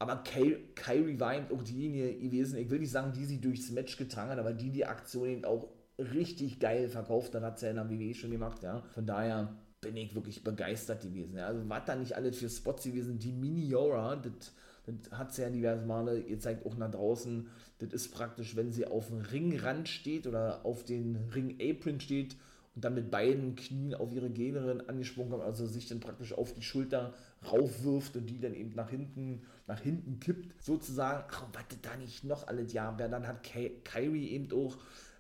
Aber 0.04 0.22
Ky 0.22 0.58
Kyrie 0.76 1.18
war 1.18 1.34
eben 1.34 1.46
auch 1.50 1.64
diejenige 1.64 2.20
gewesen, 2.20 2.58
ich 2.58 2.70
will 2.70 2.80
nicht 2.80 2.92
sagen, 2.92 3.14
die 3.14 3.24
sie 3.24 3.40
durchs 3.40 3.72
Match 3.72 3.96
getragen 3.96 4.32
hat, 4.32 4.38
aber 4.38 4.52
die 4.52 4.70
die 4.70 4.86
Aktion 4.86 5.30
eben 5.30 5.46
auch 5.46 5.70
richtig 5.98 6.60
geil 6.60 6.90
verkauft 6.90 7.34
hat, 7.34 7.42
hat 7.42 7.58
sie 7.58 7.68
ja 7.68 7.72
in 7.72 7.78
der 7.78 7.90
WWE 7.90 8.14
schon 8.14 8.32
gemacht, 8.32 8.64
ja. 8.64 8.84
Von 8.94 9.06
daher 9.06 9.56
bin 9.80 9.96
ich 9.96 10.14
wirklich 10.14 10.44
begeistert 10.44 11.04
gewesen. 11.04 11.38
Ja. 11.38 11.48
Also 11.48 11.70
was 11.70 11.86
da 11.86 11.96
nicht 11.96 12.18
alles 12.18 12.38
für 12.38 12.50
Spots 12.50 12.84
gewesen, 12.84 13.18
die 13.18 13.32
Mini-Aura, 13.32 14.18
das, 14.18 14.52
das 14.86 15.18
hat 15.18 15.34
sie 15.34 15.44
ja 15.44 15.50
diverse 15.50 15.86
Male, 15.86 16.20
ihr 16.20 16.38
zeigt 16.38 16.66
auch 16.66 16.76
nach 16.76 16.92
draußen, 16.92 17.48
das 17.80 17.94
ist 17.94 18.14
praktisch, 18.14 18.58
wenn 18.58 18.74
sie 18.74 18.86
auf 18.86 19.08
dem 19.08 19.22
Ringrand 19.22 19.88
steht 19.88 20.28
oder 20.28 20.66
auf 20.66 20.84
den 20.84 21.16
Ring-Apron 21.34 22.02
steht 22.02 22.36
und 22.76 22.84
dann 22.84 22.96
mit 22.96 23.10
beiden 23.10 23.56
Knien 23.56 23.96
auf 23.96 24.12
ihre 24.12 24.30
Gegnerin 24.30 24.82
angesprungen 24.82 25.32
kommt, 25.32 25.44
also 25.44 25.66
sich 25.66 25.88
dann 25.88 26.02
praktisch 26.02 26.34
auf 26.34 26.54
die 26.54 26.62
Schulter 26.62 27.14
raufwirft 27.52 28.16
und 28.16 28.28
die 28.28 28.40
dann 28.40 28.54
eben 28.54 28.74
nach 28.76 28.90
hinten, 28.90 29.44
nach 29.68 29.80
hinten 29.80 30.20
kippt, 30.20 30.62
sozusagen, 30.62 31.26
ach, 31.32 31.48
warte 31.54 31.78
da 31.82 31.96
nicht 31.98 32.24
noch 32.24 32.48
alles, 32.48 32.74
ja, 32.74 32.90
aber 32.90 33.08
dann 33.08 33.28
hat 33.28 33.44
Ky 33.44 33.82
Kyrie 33.84 34.30
eben 34.30 34.52
auch 34.52 34.78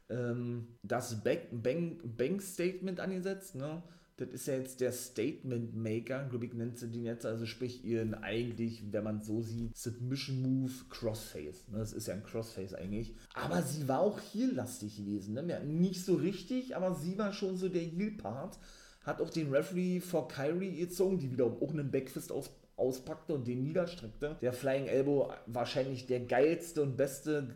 ähm, 0.09 0.67
das 0.83 1.23
Bank-Statement 1.23 2.99
angesetzt, 2.99 3.55
ne, 3.55 3.83
das 4.17 4.29
ist 4.29 4.47
ja 4.47 4.55
jetzt 4.55 4.79
der 4.79 4.91
Statement 4.91 5.75
Maker, 5.75 6.27
glaube 6.29 6.45
ich, 6.45 6.53
nennt 6.53 6.77
sie 6.77 6.87
den 6.87 7.03
jetzt, 7.03 7.25
also 7.25 7.45
sprich 7.45 7.83
ihren 7.83 8.13
eigentlich, 8.13 8.91
wenn 8.91 9.03
man 9.03 9.21
so 9.21 9.41
sieht, 9.41 9.75
Submission 9.75 10.41
Move 10.41 10.71
Crossface. 10.89 11.67
Ne? 11.69 11.79
Das 11.79 11.93
ist 11.93 12.07
ja 12.07 12.13
ein 12.13 12.23
Crossface 12.23 12.75
eigentlich. 12.75 13.15
Aber 13.33 13.63
sie 13.63 13.87
war 13.87 14.01
auch 14.01 14.19
heel-lastig 14.19 14.97
gewesen. 14.97 15.33
Ne? 15.33 15.63
Nicht 15.65 16.05
so 16.05 16.15
richtig, 16.15 16.75
aber 16.75 16.93
sie 16.93 17.17
war 17.17 17.33
schon 17.33 17.57
so 17.57 17.69
der 17.69 17.81
Heel-Part. 17.81 18.59
Hat 19.03 19.21
auch 19.21 19.29
den 19.29 19.53
Referee 19.53 19.99
vor 19.99 20.27
Kyrie 20.27 20.75
gezogen, 20.77 21.17
die 21.19 21.31
wiederum 21.31 21.61
auch 21.61 21.71
einen 21.71 21.91
Backfist 21.91 22.31
aus, 22.31 22.51
auspackte 22.75 23.33
und 23.33 23.47
den 23.47 23.63
niederstreckte. 23.63 24.37
Der 24.41 24.53
Flying 24.53 24.87
Elbow, 24.87 25.31
wahrscheinlich 25.45 26.07
der 26.07 26.21
geilste 26.21 26.81
und 26.81 26.97
beste, 26.97 27.49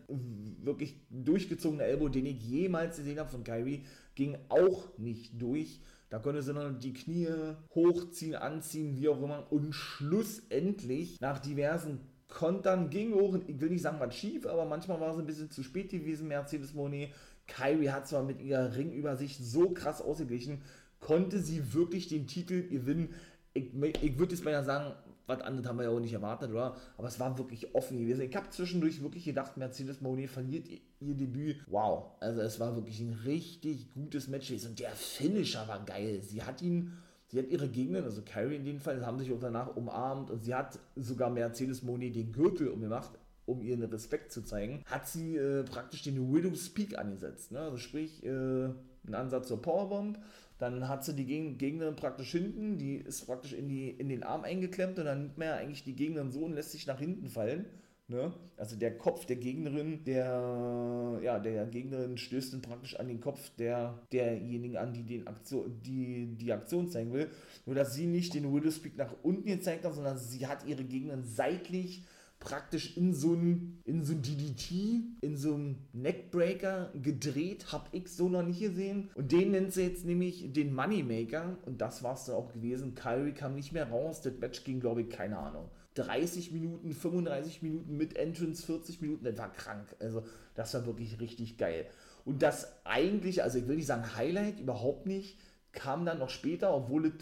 wirklich 0.62 1.00
durchgezogene 1.10 1.84
Elbow, 1.84 2.10
den 2.10 2.26
ich 2.26 2.42
jemals 2.42 2.98
gesehen 2.98 3.20
habe 3.20 3.30
von 3.30 3.44
Kyrie, 3.44 3.84
ging 4.16 4.38
auch 4.50 4.98
nicht 4.98 5.42
durch. 5.42 5.82
Da 6.10 6.20
konnte 6.20 6.42
sie 6.42 6.54
dann 6.54 6.80
die 6.80 6.94
Knie 6.94 7.28
hochziehen, 7.76 8.36
anziehen, 8.36 8.96
wie 8.96 9.10
auch 9.10 9.22
immer. 9.22 9.52
Und 9.52 9.74
schlussendlich, 9.74 11.20
nach 11.20 11.40
diversen 11.40 12.00
Kontern 12.28 12.90
ging 12.90 13.14
auch, 13.14 13.38
ich 13.48 13.60
will 13.60 13.70
nicht 13.70 13.82
sagen, 13.82 14.00
was 14.00 14.16
schief, 14.16 14.46
aber 14.46 14.66
manchmal 14.66 15.00
war 15.00 15.12
es 15.12 15.18
ein 15.18 15.26
bisschen 15.26 15.50
zu 15.50 15.64
spät 15.64 15.90
gewesen, 15.90 16.28
Mercedes 16.28 16.74
Monet. 16.74 17.12
Kyrie 17.48 17.90
hat 17.90 18.08
zwar 18.08 18.24
mit 18.24 18.42
ihrer 18.42 18.76
Ringübersicht 18.76 19.42
so 19.42 19.70
krass 19.70 20.02
ausgeglichen, 20.02 20.62
konnte 21.00 21.40
sie 21.40 21.74
wirklich 21.74 22.08
den 22.08 22.28
Titel 22.28 22.68
gewinnen. 22.68 23.14
Ich, 23.54 23.74
ich 24.02 24.20
würde 24.20 24.36
jetzt 24.36 24.44
mal 24.44 24.64
sagen, 24.64 24.94
was 25.28 25.42
anderes 25.42 25.68
haben 25.68 25.78
wir 25.78 25.84
ja 25.84 25.90
auch 25.90 26.00
nicht 26.00 26.14
erwartet, 26.14 26.52
oder? 26.52 26.78
Aber 26.98 27.08
es 27.08 27.20
war 27.20 27.38
wirklich 27.38 27.76
offen 27.76 28.00
gewesen. 28.00 28.22
Ich 28.22 28.36
habe 28.36 28.50
zwischendurch 28.50 29.02
wirklich 29.02 29.26
gedacht, 29.26 29.58
Mercedes 29.58 30.02
Monet 30.02 30.30
verliert 30.30 30.68
ihr 30.68 31.14
Debüt. 31.14 31.58
Wow, 31.68 32.12
also 32.22 32.42
es 32.42 32.60
war 32.60 32.76
wirklich 32.76 33.00
ein 33.02 33.14
richtig 33.26 33.94
gutes 33.94 34.28
Match 34.30 34.48
gewesen. 34.48 34.70
Und 34.70 34.80
der 34.80 34.92
Finisher 34.92 35.68
war 35.68 35.84
geil. 35.84 36.22
Sie 36.24 36.44
hat 36.44 36.62
ihn, 36.62 36.94
sie 37.28 37.40
hat 37.40 37.48
ihre 37.50 37.68
Gegner, 37.68 38.04
also 38.04 38.22
Kyrie 38.22 38.56
in 38.56 38.64
dem 38.64 38.80
Fall, 38.80 39.06
haben 39.06 39.20
sich 39.20 39.32
auch 39.34 39.40
danach 39.40 39.76
umarmt 39.76 40.32
und 40.32 40.44
sie 40.46 40.56
hat 40.56 40.80
sogar 40.96 41.30
Mercedes 41.30 41.84
Monet 41.84 42.16
den 42.16 42.32
Gürtel 42.32 42.70
umgemacht 42.70 43.12
um 43.48 43.62
ihren 43.62 43.82
Respekt 43.84 44.34
zu 44.34 44.44
zeigen, 44.44 44.84
hat 44.86 45.08
sie 45.08 45.38
äh, 45.38 45.64
praktisch 45.64 46.04
den 46.04 46.34
Widow's 46.34 46.70
Peak 46.70 47.00
angesetzt. 47.00 47.54
Ne? 47.54 47.60
Also 47.60 47.78
sprich, 47.78 48.22
äh, 48.26 48.28
einen 48.28 49.16
Ansatz 49.16 49.48
zur 49.48 49.62
Powerbomb, 49.62 50.20
dann 50.58 50.88
hat 50.88 51.06
sie 51.06 51.14
die 51.14 51.26
Gegnerin 51.26 51.96
praktisch 51.96 52.32
hinten, 52.32 52.78
die 52.78 52.96
ist 52.98 53.26
praktisch 53.26 53.54
in, 53.54 53.68
die, 53.68 53.90
in 53.90 54.10
den 54.10 54.24
Arm 54.24 54.44
eingeklemmt 54.44 54.98
und 54.98 55.06
dann 55.06 55.24
nimmt 55.24 55.38
man 55.38 55.48
ja 55.48 55.56
eigentlich 55.56 55.84
die 55.84 55.96
Gegnerin 55.96 56.32
so 56.32 56.46
und 56.46 56.54
lässt 56.54 56.72
sich 56.72 56.88
nach 56.88 57.00
hinten 57.00 57.28
fallen. 57.28 57.66
Ne? 58.10 58.34
Also 58.56 58.78
der 58.78 58.98
Kopf 58.98 59.26
der 59.26 59.36
Gegnerin, 59.36 60.06
der, 60.06 61.20
ja, 61.22 61.40
der 61.40 61.66
Gegnerin 61.66 62.18
stößt 62.18 62.54
dann 62.54 62.62
praktisch 62.62 62.96
an 62.98 63.10
den 63.10 63.20
Kopf 63.20 63.52
der, 63.58 64.00
derjenigen 64.14 64.78
an, 64.78 64.94
die, 64.94 65.04
den 65.04 65.28
Aktion, 65.28 65.82
die 65.86 66.38
die 66.38 66.54
Aktion 66.54 66.90
zeigen 66.90 67.12
will. 67.12 67.30
Nur 67.66 67.76
dass 67.76 67.94
sie 67.94 68.06
nicht 68.06 68.34
den 68.34 68.54
Widow's 68.54 68.80
Peak 68.80 68.98
nach 68.98 69.14
unten 69.24 69.50
gezeigt 69.50 69.84
hat, 69.84 69.94
sondern 69.94 70.18
sie 70.18 70.48
hat 70.48 70.66
ihre 70.66 70.86
Gegnerin 70.86 71.26
seitlich 71.26 72.06
praktisch 72.40 72.96
in 72.98 73.14
so 73.14 73.34
ein, 73.34 73.82
in 73.86 74.04
so 74.04 74.14
DDT, 74.14 75.04
in 75.22 75.38
so 75.38 75.56
einem 75.56 75.78
Neckbreaker 75.94 76.92
gedreht, 76.94 77.72
hab 77.72 77.90
ich 77.94 78.10
so 78.10 78.30
noch 78.30 78.44
nicht 78.44 78.60
gesehen. 78.60 79.10
Und 79.16 79.32
den 79.32 79.52
nennt 79.52 79.74
sie 79.74 79.84
jetzt 79.84 80.06
nämlich 80.06 80.54
den 80.54 80.74
Moneymaker 80.74 81.58
und 81.66 81.82
das 81.82 82.04
war's 82.04 82.26
dann 82.26 82.36
auch 82.36 82.54
gewesen. 82.54 82.96
Kyrie 82.96 83.34
kam 83.34 83.56
nicht 83.56 83.74
mehr 83.74 83.90
raus, 83.90 84.22
das 84.22 84.38
Match 84.40 84.64
ging, 84.64 84.80
glaube 84.80 85.02
ich, 85.02 85.10
keine 85.10 85.38
Ahnung. 85.38 85.70
30 85.96 86.52
Minuten, 86.52 86.94
35 86.94 87.64
Minuten 87.64 87.98
mit 87.98 88.16
Entrance, 88.16 88.64
40 88.64 89.02
Minuten, 89.02 89.26
das 89.26 89.38
war 89.38 89.52
krank. 89.52 89.96
Also, 90.00 90.24
das 90.54 90.74
war 90.76 90.86
wirklich 90.86 91.20
richtig 91.20 91.58
geil. 91.58 91.88
Und 92.24 92.44
das 92.44 92.72
eigentlich, 92.84 93.42
also 93.42 93.58
ich 93.58 93.68
will 93.68 93.78
nicht 93.78 93.88
sagen 93.88 94.16
Highlight, 94.16 94.60
überhaupt 94.60 95.08
nicht, 95.08 95.40
kam 95.72 96.06
dann 96.06 96.20
noch 96.20 96.30
später, 96.30 96.74
obwohl 96.74 97.08
es 97.08 97.14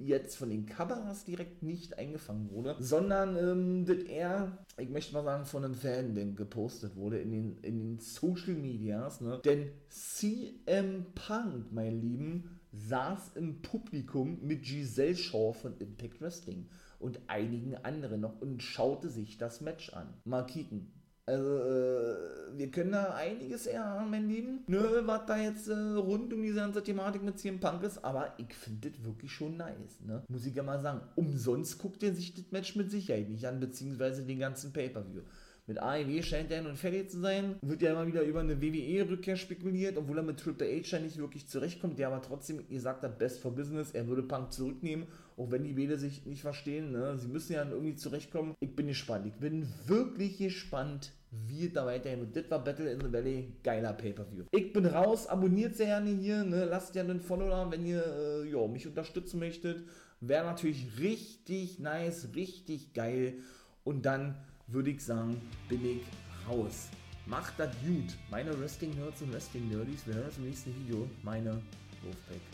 jetzt 0.00 0.36
von 0.36 0.50
den 0.50 0.66
Kameras 0.66 1.24
direkt 1.24 1.62
nicht 1.62 1.98
eingefangen 1.98 2.50
wurde, 2.50 2.76
sondern 2.78 3.36
ähm, 3.36 3.84
dass 3.86 4.04
er, 4.04 4.58
ich 4.78 4.88
möchte 4.88 5.12
mal 5.14 5.24
sagen, 5.24 5.46
von 5.46 5.64
einem 5.64 5.74
Fan, 5.74 6.14
den 6.14 6.36
gepostet 6.36 6.96
wurde 6.96 7.18
in 7.18 7.30
den, 7.30 7.58
in 7.62 7.78
den 7.78 7.98
Social 7.98 8.54
Medias, 8.54 9.20
ne? 9.20 9.40
Denn 9.44 9.70
CM 9.88 11.06
Punk, 11.14 11.72
mein 11.72 12.00
Lieben, 12.00 12.60
saß 12.72 13.32
im 13.36 13.62
Publikum 13.62 14.38
mit 14.42 14.64
Giselle 14.64 15.16
Shaw 15.16 15.52
von 15.52 15.76
Impact 15.78 16.20
Wrestling 16.20 16.68
und 16.98 17.20
einigen 17.28 17.76
anderen 17.76 18.20
noch 18.22 18.40
und 18.40 18.62
schaute 18.62 19.10
sich 19.10 19.38
das 19.38 19.60
Match 19.60 19.92
an. 19.92 20.12
Mal 20.24 20.46
kicken. 20.46 20.92
Also, 21.26 21.58
äh, 21.58 22.58
wir 22.58 22.70
können 22.70 22.92
da 22.92 23.14
einiges 23.14 23.66
erahnen, 23.66 24.10
mein 24.10 24.28
Lieben. 24.28 24.64
Nö, 24.66 25.02
was 25.04 25.24
da 25.26 25.38
jetzt 25.38 25.68
äh, 25.68 25.72
rund 25.72 26.32
um 26.32 26.42
diese 26.42 26.56
ganze 26.56 26.82
Thematik 26.82 27.22
mit 27.22 27.38
CM 27.38 27.60
Punk 27.60 27.82
ist, 27.82 28.04
aber 28.04 28.34
ich 28.36 28.54
finde 28.54 28.90
das 28.90 29.04
wirklich 29.04 29.32
schon 29.32 29.56
nice, 29.56 30.00
ne? 30.06 30.22
Muss 30.28 30.44
ich 30.44 30.54
ja 30.54 30.62
mal 30.62 30.80
sagen. 30.80 31.00
Umsonst 31.16 31.78
guckt 31.78 32.02
er 32.02 32.12
sich 32.12 32.34
das 32.34 32.44
Match 32.50 32.76
mit 32.76 32.90
Sicherheit 32.90 33.30
nicht 33.30 33.46
an, 33.46 33.58
beziehungsweise 33.58 34.22
den 34.22 34.38
ganzen 34.38 34.72
Pay-Per-View. 34.72 35.22
Mit 35.66 35.78
AEW 35.78 36.22
scheint 36.22 36.50
er 36.52 36.60
nun 36.60 36.76
fertig 36.76 37.10
zu 37.10 37.20
sein. 37.20 37.56
Wird 37.62 37.80
ja 37.80 37.92
immer 37.92 38.06
wieder 38.06 38.22
über 38.22 38.40
eine 38.40 38.60
WWE-Rückkehr 38.60 39.36
spekuliert, 39.36 39.96
obwohl 39.96 40.18
er 40.18 40.22
mit 40.22 40.38
Triple 40.38 40.66
H 40.66 40.96
ja 40.96 40.98
nicht 41.00 41.16
wirklich 41.16 41.48
zurechtkommt, 41.48 41.98
der 41.98 42.08
aber 42.08 42.20
trotzdem 42.20 42.68
gesagt 42.68 43.02
hat, 43.02 43.18
best 43.18 43.40
for 43.40 43.54
business, 43.54 43.92
er 43.92 44.06
würde 44.06 44.22
Punk 44.22 44.52
zurücknehmen, 44.52 45.06
auch 45.36 45.50
wenn 45.50 45.64
die 45.64 45.72
beide 45.72 45.98
sich 45.98 46.24
nicht 46.26 46.42
verstehen. 46.42 46.92
Ne? 46.92 47.18
Sie 47.18 47.28
müssen 47.28 47.54
ja 47.54 47.64
irgendwie 47.68 47.96
zurechtkommen. 47.96 48.54
Ich 48.60 48.74
bin 48.74 48.86
gespannt. 48.86 49.26
Ich 49.26 49.34
bin 49.34 49.68
wirklich 49.86 50.38
gespannt, 50.38 51.12
wie 51.30 51.68
da 51.68 51.86
weiterhin. 51.86 52.20
Und 52.20 52.36
das 52.36 52.50
war 52.50 52.62
Battle 52.62 52.90
in 52.90 53.00
the 53.00 53.12
Valley, 53.12 53.52
geiler 53.62 53.92
Pay-Per-View. 53.92 54.44
Ich 54.52 54.72
bin 54.72 54.86
raus, 54.86 55.26
abonniert 55.26 55.74
sehr 55.74 55.86
gerne 55.86 56.10
hier, 56.10 56.44
ne? 56.44 56.64
lasst 56.64 56.92
gerne 56.92 57.12
einen 57.12 57.20
Follow 57.20 57.48
da, 57.48 57.70
wenn 57.70 57.84
ihr 57.84 58.04
äh, 58.04 58.48
jo, 58.48 58.68
mich 58.68 58.86
unterstützen 58.86 59.40
möchtet. 59.40 59.84
Wäre 60.20 60.44
natürlich 60.44 60.98
richtig 60.98 61.78
nice, 61.80 62.28
richtig 62.34 62.94
geil. 62.94 63.34
Und 63.82 64.06
dann 64.06 64.36
würde 64.68 64.90
ich 64.90 65.04
sagen, 65.04 65.40
bin 65.68 65.84
ich 65.84 66.02
raus. 66.48 66.88
Macht 67.26 67.58
das 67.58 67.70
gut. 67.84 68.16
Meine 68.30 68.58
Wrestling-Nerds 68.58 69.22
und 69.22 69.32
Wrestling-Nerdies. 69.32 70.06
Wir 70.06 70.14
hören 70.14 70.26
uns 70.26 70.38
im 70.38 70.44
nächsten 70.44 70.74
Video. 70.74 71.08
Meine 71.22 71.60
Wolfpack. 72.02 72.53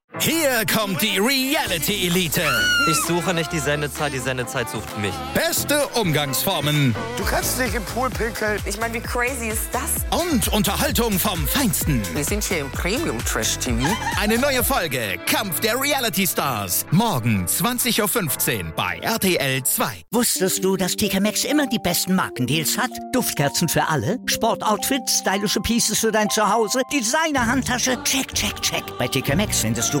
Hier 0.19 0.65
kommt 0.71 1.01
die 1.01 1.17
Reality 1.17 2.07
Elite. 2.07 2.43
Ich 2.89 2.97
suche 2.97 3.33
nicht 3.33 3.51
die 3.53 3.59
Sendezeit, 3.59 4.13
die 4.13 4.19
Sendezeit 4.19 4.69
sucht 4.69 4.97
mich. 4.99 5.13
Beste 5.33 5.87
Umgangsformen 5.89 6.93
Du 7.17 7.23
kannst 7.23 7.57
nicht 7.59 7.73
im 7.73 7.83
Pool 7.85 8.09
pinkeln. 8.09 8.59
Ich 8.65 8.79
meine, 8.79 8.93
wie 8.93 8.99
crazy 8.99 9.47
ist 9.47 9.69
das? 9.71 10.01
und 10.11 10.49
Unterhaltung 10.49 11.17
vom 11.17 11.47
Feinsten. 11.47 12.01
Wir 12.13 12.25
sind 12.25 12.43
hier 12.43 12.59
im 12.59 12.69
Premium 12.71 13.17
Trash 13.23 13.57
TV. 13.57 13.87
Eine 14.19 14.37
neue 14.37 14.63
Folge 14.63 15.17
Kampf 15.25 15.61
der 15.61 15.79
Reality 15.79 16.27
Stars. 16.27 16.85
Morgen 16.91 17.45
20.15 17.45 18.65
Uhr 18.65 18.71
bei 18.75 18.99
RTL 19.01 19.63
2. 19.63 19.85
Wusstest 20.11 20.63
du, 20.63 20.75
dass 20.75 20.97
TK 20.97 21.21
Maxx 21.21 21.45
immer 21.45 21.65
die 21.67 21.79
besten 21.79 22.13
Markendeals 22.15 22.77
hat? 22.77 22.91
Duftkerzen 23.13 23.69
für 23.69 23.87
alle, 23.87 24.19
Sportoutfits, 24.25 25.19
stylische 25.19 25.61
Pieces 25.61 25.99
für 25.99 26.11
dein 26.11 26.29
Zuhause, 26.29 26.81
Designer-Handtasche, 26.91 28.03
check, 28.03 28.33
check, 28.33 28.61
check. 28.61 28.83
Bei 28.99 29.07
TK 29.07 29.35
Maxx 29.35 29.59
findest 29.59 29.93
du 29.93 30.00